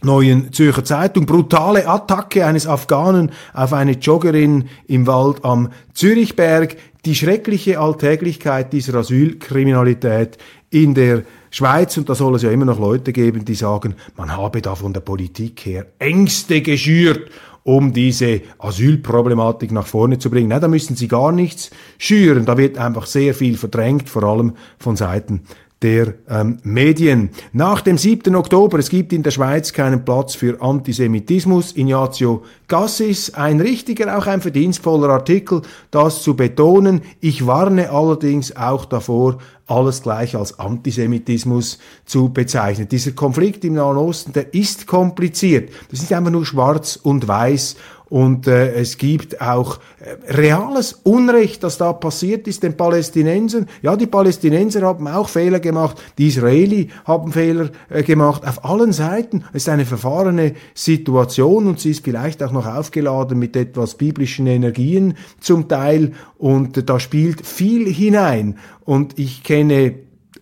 Neuen 0.04 0.52
Zürcher 0.52 0.84
Zeitung. 0.84 1.26
Brutale 1.26 1.86
Attacke 1.86 2.44
eines 2.44 2.66
Afghanen 2.66 3.30
auf 3.54 3.72
eine 3.72 3.92
Joggerin 3.92 4.68
im 4.88 5.06
Wald 5.06 5.44
am 5.44 5.70
Zürichberg. 5.94 6.76
Die 7.04 7.14
schreckliche 7.14 7.78
Alltäglichkeit 7.78 8.72
dieser 8.72 8.94
Asylkriminalität 8.94 10.38
in 10.70 10.94
der 10.94 11.22
Schweiz, 11.50 11.96
und 11.98 12.08
da 12.08 12.14
soll 12.14 12.34
es 12.36 12.42
ja 12.42 12.50
immer 12.50 12.64
noch 12.64 12.80
Leute 12.80 13.12
geben, 13.12 13.44
die 13.44 13.54
sagen, 13.54 13.94
man 14.16 14.36
habe 14.36 14.62
da 14.62 14.74
von 14.74 14.92
der 14.92 15.00
Politik 15.00 15.66
her 15.66 15.86
Ängste 15.98 16.62
geschürt 16.62 17.30
um 17.64 17.92
diese 17.92 18.42
Asylproblematik 18.58 19.72
nach 19.72 19.86
vorne 19.86 20.18
zu 20.18 20.30
bringen. 20.30 20.48
Nein, 20.48 20.60
da 20.60 20.68
müssen 20.68 20.96
sie 20.96 21.08
gar 21.08 21.32
nichts 21.32 21.70
schüren. 21.98 22.44
Da 22.44 22.58
wird 22.58 22.78
einfach 22.78 23.06
sehr 23.06 23.34
viel 23.34 23.56
verdrängt, 23.56 24.08
vor 24.08 24.24
allem 24.24 24.54
von 24.78 24.96
Seiten 24.96 25.42
der 25.82 26.14
ähm, 26.28 26.58
Medien. 26.62 27.30
Nach 27.52 27.80
dem 27.80 27.98
7. 27.98 28.34
Oktober, 28.36 28.78
es 28.78 28.88
gibt 28.88 29.12
in 29.12 29.22
der 29.22 29.32
Schweiz 29.32 29.72
keinen 29.72 30.04
Platz 30.04 30.34
für 30.34 30.62
Antisemitismus. 30.62 31.76
Ignazio 31.76 32.44
Gassis, 32.68 33.34
ein 33.34 33.60
richtiger, 33.60 34.16
auch 34.16 34.26
ein 34.26 34.40
verdienstvoller 34.40 35.08
Artikel, 35.08 35.62
das 35.90 36.22
zu 36.22 36.36
betonen. 36.36 37.02
Ich 37.20 37.46
warne 37.46 37.90
allerdings 37.90 38.56
auch 38.56 38.84
davor, 38.84 39.38
alles 39.72 40.02
gleich 40.02 40.36
als 40.36 40.58
Antisemitismus 40.58 41.78
zu 42.04 42.28
bezeichnen. 42.28 42.88
Dieser 42.88 43.12
Konflikt 43.12 43.64
im 43.64 43.74
Nahen 43.74 43.96
Osten, 43.96 44.32
der 44.32 44.54
ist 44.54 44.86
kompliziert. 44.86 45.70
Das 45.90 46.02
ist 46.02 46.12
einfach 46.12 46.30
nur 46.30 46.44
schwarz 46.44 46.96
und 46.96 47.26
weiß 47.26 47.76
und 48.12 48.46
äh, 48.46 48.74
es 48.74 48.98
gibt 48.98 49.40
auch 49.40 49.78
äh, 49.98 50.34
reales 50.34 51.00
Unrecht, 51.02 51.64
das 51.64 51.78
da 51.78 51.94
passiert 51.94 52.46
ist 52.46 52.62
den 52.62 52.76
Palästinensern. 52.76 53.66
Ja, 53.80 53.96
die 53.96 54.06
Palästinenser 54.06 54.82
haben 54.82 55.08
auch 55.08 55.30
Fehler 55.30 55.60
gemacht, 55.60 55.96
die 56.18 56.26
Israeli 56.26 56.90
haben 57.06 57.32
Fehler 57.32 57.70
äh, 57.88 58.02
gemacht, 58.02 58.46
auf 58.46 58.66
allen 58.66 58.92
Seiten. 58.92 59.44
Ist 59.54 59.70
eine 59.70 59.86
verfahrene 59.86 60.52
Situation 60.74 61.66
und 61.66 61.80
sie 61.80 61.92
ist 61.92 62.04
vielleicht 62.04 62.42
auch 62.42 62.52
noch 62.52 62.66
aufgeladen 62.66 63.38
mit 63.38 63.56
etwas 63.56 63.94
biblischen 63.94 64.46
Energien 64.46 65.14
zum 65.40 65.66
Teil 65.68 66.12
und 66.36 66.76
äh, 66.76 66.82
da 66.82 67.00
spielt 67.00 67.46
viel 67.46 67.90
hinein. 67.90 68.58
Und 68.84 69.18
ich 69.18 69.42
kenne 69.42 69.61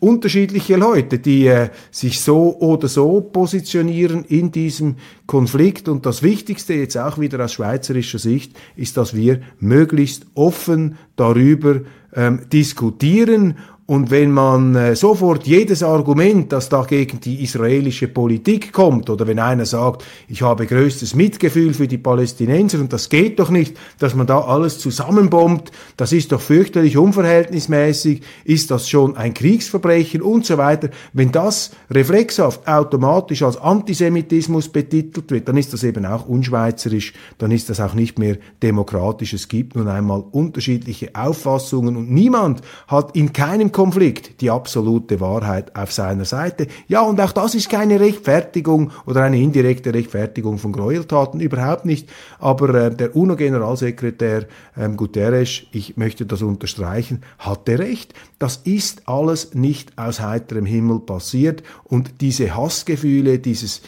unterschiedliche 0.00 0.76
Leute, 0.76 1.18
die 1.18 1.46
äh, 1.46 1.68
sich 1.90 2.20
so 2.20 2.56
oder 2.58 2.88
so 2.88 3.20
positionieren 3.20 4.24
in 4.24 4.50
diesem 4.50 4.96
Konflikt. 5.26 5.88
Und 5.88 6.06
das 6.06 6.22
Wichtigste 6.22 6.74
jetzt 6.74 6.96
auch 6.96 7.18
wieder 7.18 7.44
aus 7.44 7.52
schweizerischer 7.52 8.18
Sicht 8.18 8.58
ist, 8.76 8.96
dass 8.96 9.14
wir 9.14 9.40
möglichst 9.58 10.26
offen 10.34 10.96
darüber 11.16 11.82
ähm, 12.14 12.40
diskutieren 12.50 13.58
und 13.90 14.12
wenn 14.12 14.30
man 14.30 14.76
äh, 14.76 14.94
sofort 14.94 15.48
jedes 15.48 15.82
Argument, 15.82 16.52
das 16.52 16.68
da 16.68 16.84
gegen 16.84 17.18
die 17.18 17.42
israelische 17.42 18.06
Politik 18.06 18.72
kommt, 18.72 19.10
oder 19.10 19.26
wenn 19.26 19.40
einer 19.40 19.66
sagt, 19.66 20.04
ich 20.28 20.42
habe 20.42 20.64
größtes 20.64 21.16
Mitgefühl 21.16 21.74
für 21.74 21.88
die 21.88 21.98
Palästinenser 21.98 22.78
und 22.78 22.92
das 22.92 23.08
geht 23.08 23.40
doch 23.40 23.50
nicht, 23.50 23.76
dass 23.98 24.14
man 24.14 24.28
da 24.28 24.42
alles 24.42 24.78
zusammenbombt, 24.78 25.72
das 25.96 26.12
ist 26.12 26.30
doch 26.30 26.40
fürchterlich 26.40 26.98
unverhältnismäßig, 26.98 28.22
ist 28.44 28.70
das 28.70 28.88
schon 28.88 29.16
ein 29.16 29.34
Kriegsverbrechen 29.34 30.22
und 30.22 30.46
so 30.46 30.56
weiter. 30.56 30.90
Wenn 31.12 31.32
das 31.32 31.72
reflexhaft 31.90 32.68
automatisch 32.68 33.42
als 33.42 33.56
Antisemitismus 33.56 34.68
betitelt 34.68 35.32
wird, 35.32 35.48
dann 35.48 35.56
ist 35.56 35.72
das 35.72 35.82
eben 35.82 36.06
auch 36.06 36.28
unschweizerisch, 36.28 37.12
dann 37.38 37.50
ist 37.50 37.68
das 37.68 37.80
auch 37.80 37.94
nicht 37.94 38.20
mehr 38.20 38.36
demokratisch. 38.62 39.32
Es 39.32 39.48
gibt 39.48 39.74
nun 39.74 39.88
einmal 39.88 40.22
unterschiedliche 40.30 41.10
Auffassungen 41.16 41.96
und 41.96 42.12
niemand 42.12 42.60
hat 42.86 43.16
in 43.16 43.32
keinem 43.32 43.72
Konflikt 43.80 44.42
die 44.42 44.50
absolute 44.50 45.20
Wahrheit 45.20 45.74
auf 45.74 45.90
seiner 45.90 46.26
Seite. 46.26 46.66
Ja, 46.86 47.00
und 47.00 47.18
auch 47.18 47.32
das 47.32 47.54
ist 47.54 47.70
keine 47.70 47.98
Rechtfertigung 47.98 48.90
oder 49.06 49.22
eine 49.22 49.38
indirekte 49.38 49.94
Rechtfertigung 49.94 50.58
von 50.58 50.70
Gräueltaten, 50.70 51.40
überhaupt 51.40 51.86
nicht. 51.86 52.10
Aber 52.38 52.74
äh, 52.74 52.94
der 52.94 53.16
UNO-Generalsekretär 53.16 54.48
ähm, 54.76 54.98
Guterres, 54.98 55.62
ich 55.72 55.96
möchte 55.96 56.26
das 56.26 56.42
unterstreichen, 56.42 57.22
hatte 57.38 57.78
recht. 57.78 58.12
Das 58.38 58.58
ist 58.64 59.08
alles 59.08 59.54
nicht 59.54 59.96
aus 59.96 60.20
heiterem 60.20 60.66
Himmel 60.66 61.00
passiert 61.00 61.62
und 61.84 62.20
diese 62.20 62.54
Hassgefühle, 62.54 63.38
dieses 63.38 63.80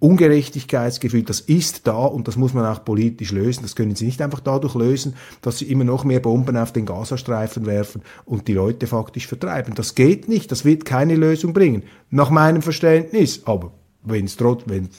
Ungerechtigkeitsgefühl, 0.00 1.24
das 1.24 1.40
ist 1.40 1.86
da 1.86 2.04
und 2.04 2.28
das 2.28 2.36
muss 2.36 2.54
man 2.54 2.64
auch 2.64 2.84
politisch 2.84 3.32
lösen. 3.32 3.62
Das 3.62 3.74
können 3.74 3.96
Sie 3.96 4.06
nicht 4.06 4.22
einfach 4.22 4.40
dadurch 4.40 4.74
lösen, 4.74 5.14
dass 5.42 5.58
Sie 5.58 5.70
immer 5.70 5.84
noch 5.84 6.04
mehr 6.04 6.20
Bomben 6.20 6.56
auf 6.56 6.72
den 6.72 6.86
Gazastreifen 6.86 7.66
werfen 7.66 8.02
und 8.24 8.46
die 8.46 8.54
Leute 8.54 8.86
faktisch 8.86 9.26
vertreiben. 9.26 9.74
Das 9.74 9.94
geht 9.94 10.28
nicht, 10.28 10.52
das 10.52 10.64
wird 10.64 10.84
keine 10.84 11.16
Lösung 11.16 11.52
bringen, 11.52 11.82
nach 12.10 12.30
meinem 12.30 12.62
Verständnis. 12.62 13.42
Aber 13.44 13.72
wenn 14.04 14.26
es 14.26 14.36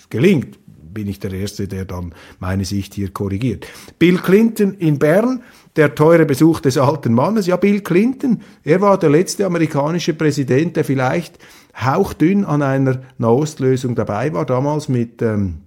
gelingt, 0.09 0.59
bin 0.93 1.07
ich 1.07 1.19
der 1.19 1.31
Erste, 1.31 1.67
der 1.67 1.85
dann 1.85 2.13
meine 2.39 2.65
Sicht 2.65 2.93
hier 2.93 3.12
korrigiert. 3.12 3.67
Bill 3.99 4.17
Clinton 4.17 4.73
in 4.75 4.99
Bern, 4.99 5.43
der 5.75 5.95
teure 5.95 6.25
Besuch 6.25 6.60
des 6.60 6.77
alten 6.77 7.13
Mannes. 7.13 7.47
Ja, 7.47 7.58
Bill 7.58 7.82
Clinton, 7.82 8.41
er 8.63 8.82
war 8.82 8.97
der 8.97 9.10
letzte 9.10 9.45
amerikanische 9.45 10.13
Präsident, 10.13 10.75
der 10.75 10.84
vielleicht 10.84 11.38
hauchdünn 11.75 12.45
an 12.45 12.62
einer 12.62 13.01
Nahostlösung 13.17 13.95
dabei 13.95 14.34
war, 14.34 14.45
damals 14.45 14.89
mit 14.89 15.21
ähm, 15.21 15.62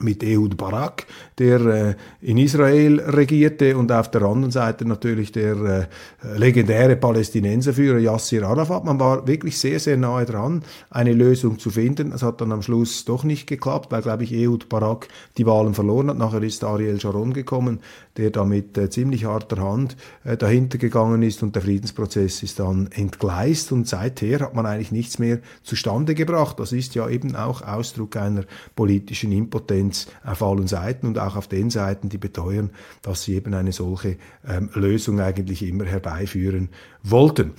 mit 0.00 0.22
Ehud 0.22 0.56
Barak, 0.56 1.06
der 1.38 1.60
äh, 1.60 1.94
in 2.20 2.38
Israel 2.38 3.00
regierte 3.00 3.76
und 3.76 3.92
auf 3.92 4.10
der 4.10 4.22
anderen 4.22 4.50
Seite 4.50 4.84
natürlich 4.86 5.32
der 5.32 5.88
äh, 6.22 6.38
legendäre 6.38 6.96
Palästinenserführer 6.96 7.98
Yassir 7.98 8.44
Arafat. 8.44 8.84
Man 8.84 8.98
war 8.98 9.26
wirklich 9.26 9.58
sehr, 9.58 9.80
sehr 9.80 9.96
nahe 9.96 10.24
dran, 10.24 10.62
eine 10.90 11.12
Lösung 11.12 11.58
zu 11.58 11.70
finden. 11.70 12.12
Es 12.12 12.22
hat 12.22 12.40
dann 12.40 12.52
am 12.52 12.62
Schluss 12.62 13.04
doch 13.04 13.24
nicht 13.24 13.46
geklappt, 13.46 13.92
weil, 13.92 14.02
glaube 14.02 14.24
ich, 14.24 14.32
Ehud 14.32 14.68
Barak 14.68 15.08
die 15.36 15.46
Wahlen 15.46 15.74
verloren 15.74 16.08
hat. 16.08 16.18
Nachher 16.18 16.42
ist 16.42 16.64
Ariel 16.64 17.00
Sharon 17.00 17.32
gekommen, 17.32 17.80
der 18.16 18.30
da 18.30 18.44
mit 18.44 18.76
äh, 18.78 18.90
ziemlich 18.90 19.24
harter 19.24 19.58
Hand 19.58 19.96
äh, 20.24 20.36
dahinter 20.36 20.78
gegangen 20.78 21.22
ist 21.22 21.42
und 21.42 21.54
der 21.54 21.62
Friedensprozess 21.62 22.42
ist 22.42 22.58
dann 22.58 22.88
entgleist 22.92 23.72
und 23.72 23.88
seither 23.88 24.40
hat 24.40 24.54
man 24.54 24.66
eigentlich 24.66 24.92
nichts 24.92 25.18
mehr 25.18 25.40
zustande 25.62 26.14
gebracht. 26.14 26.58
Das 26.60 26.72
ist 26.72 26.94
ja 26.94 27.08
eben 27.08 27.36
auch 27.36 27.62
Ausdruck 27.62 28.16
einer 28.16 28.44
politischen 28.74 29.32
Impotenz 29.32 29.81
auf 30.24 30.42
allen 30.42 30.66
Seiten 30.66 31.06
und 31.06 31.18
auch 31.18 31.36
auf 31.36 31.48
den 31.48 31.70
Seiten, 31.70 32.08
die 32.08 32.18
beteuern, 32.18 32.70
dass 33.02 33.22
sie 33.22 33.34
eben 33.34 33.54
eine 33.54 33.72
solche 33.72 34.16
ähm, 34.46 34.70
Lösung 34.74 35.20
eigentlich 35.20 35.66
immer 35.66 35.84
herbeiführen 35.84 36.68
wollten. 37.02 37.52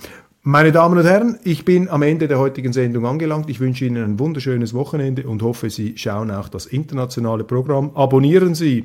Meine 0.46 0.72
Damen 0.72 0.98
und 0.98 1.06
Herren, 1.06 1.38
ich 1.42 1.64
bin 1.64 1.88
am 1.88 2.02
Ende 2.02 2.28
der 2.28 2.38
heutigen 2.38 2.74
Sendung 2.74 3.06
angelangt. 3.06 3.48
Ich 3.48 3.60
wünsche 3.60 3.86
Ihnen 3.86 4.04
ein 4.04 4.18
wunderschönes 4.18 4.74
Wochenende 4.74 5.26
und 5.26 5.42
hoffe, 5.42 5.70
Sie 5.70 5.96
schauen 5.96 6.30
auch 6.30 6.50
das 6.50 6.66
internationale 6.66 7.44
Programm. 7.44 7.92
Abonnieren 7.94 8.54
Sie 8.54 8.84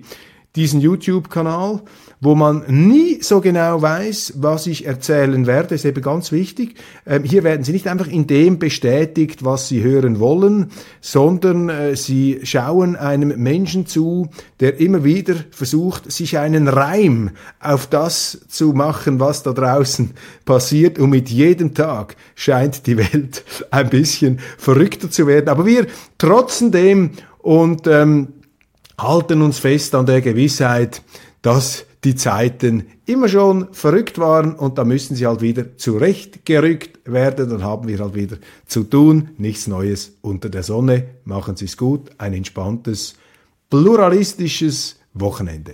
diesen 0.56 0.82
YouTube-Kanal, 0.82 1.82
wo 2.22 2.36
man 2.36 2.64
nie 2.68 3.22
so 3.22 3.40
genau 3.40 3.82
weiß, 3.82 4.34
was 4.38 4.66
ich 4.68 4.86
erzählen 4.86 5.46
werde, 5.46 5.76
ist 5.76 5.86
eben 5.86 6.02
ganz 6.02 6.32
wichtig. 6.32 6.76
Ähm, 7.06 7.24
hier 7.24 7.44
werden 7.44 7.64
Sie 7.64 7.72
nicht 7.72 7.88
einfach 7.88 8.08
in 8.08 8.26
dem 8.26 8.58
bestätigt, 8.58 9.46
was 9.46 9.68
Sie 9.68 9.84
hören 9.84 10.20
wollen, 10.20 10.72
sondern 11.02 11.70
äh, 11.70 11.96
Sie 11.96 12.40
schauen 12.44 12.96
einem 12.96 13.42
Menschen 13.42 13.86
zu, 13.86 14.30
der 14.60 14.80
immer 14.80 15.04
wieder 15.04 15.36
versucht, 15.52 16.12
sich 16.12 16.40
einen 16.40 16.68
Reim 16.68 17.30
auf 17.60 17.88
das 17.88 18.40
zu 18.50 18.74
machen, 18.74 19.20
was 19.20 19.44
da 19.44 19.54
draußen 19.54 20.12
passiert. 20.46 20.98
Und 20.98 21.12
mit 21.12 21.30
jedem 21.30 21.76
Tag 21.76 22.16
scheint 22.34 22.88
die 22.88 22.98
Welt 22.98 23.46
ein 23.72 23.90
bisschen 23.90 24.40
verrückter 24.58 25.12
zu 25.12 25.28
werden. 25.28 25.48
Aber 25.48 25.66
wir 25.66 25.86
trotzen 26.18 26.72
dem 26.72 27.12
und 27.38 27.88
ähm, 27.88 28.30
halten 29.02 29.42
uns 29.42 29.60
fest 29.60 29.96
an 29.96 30.06
der 30.06 30.22
Gewissheit, 30.22 31.02
dass 31.42 31.86
die 32.04 32.16
Zeiten 32.16 32.86
immer 33.06 33.28
schon 33.28 33.74
verrückt 33.74 34.20
waren 34.20 34.54
und 34.56 34.78
da 34.78 34.86
müssen 34.86 35.16
sie 35.16 35.28
halt 35.28 35.42
wieder 35.42 35.78
zurechtgerückt 35.78 37.00
werden. 37.06 37.50
Dann 37.50 37.64
haben 37.64 37.88
wir 37.88 38.00
halt 38.00 38.14
wieder 38.14 38.38
zu 38.66 38.84
tun. 38.84 39.30
Nichts 39.38 39.68
Neues 39.68 40.14
unter 40.22 40.50
der 40.50 40.64
Sonne. 40.64 41.06
Machen 41.26 41.58
Sie 41.58 41.66
es 41.66 41.76
gut. 41.76 42.10
Ein 42.18 42.34
entspanntes, 42.34 43.16
pluralistisches 43.70 44.98
Wochenende. 45.14 45.74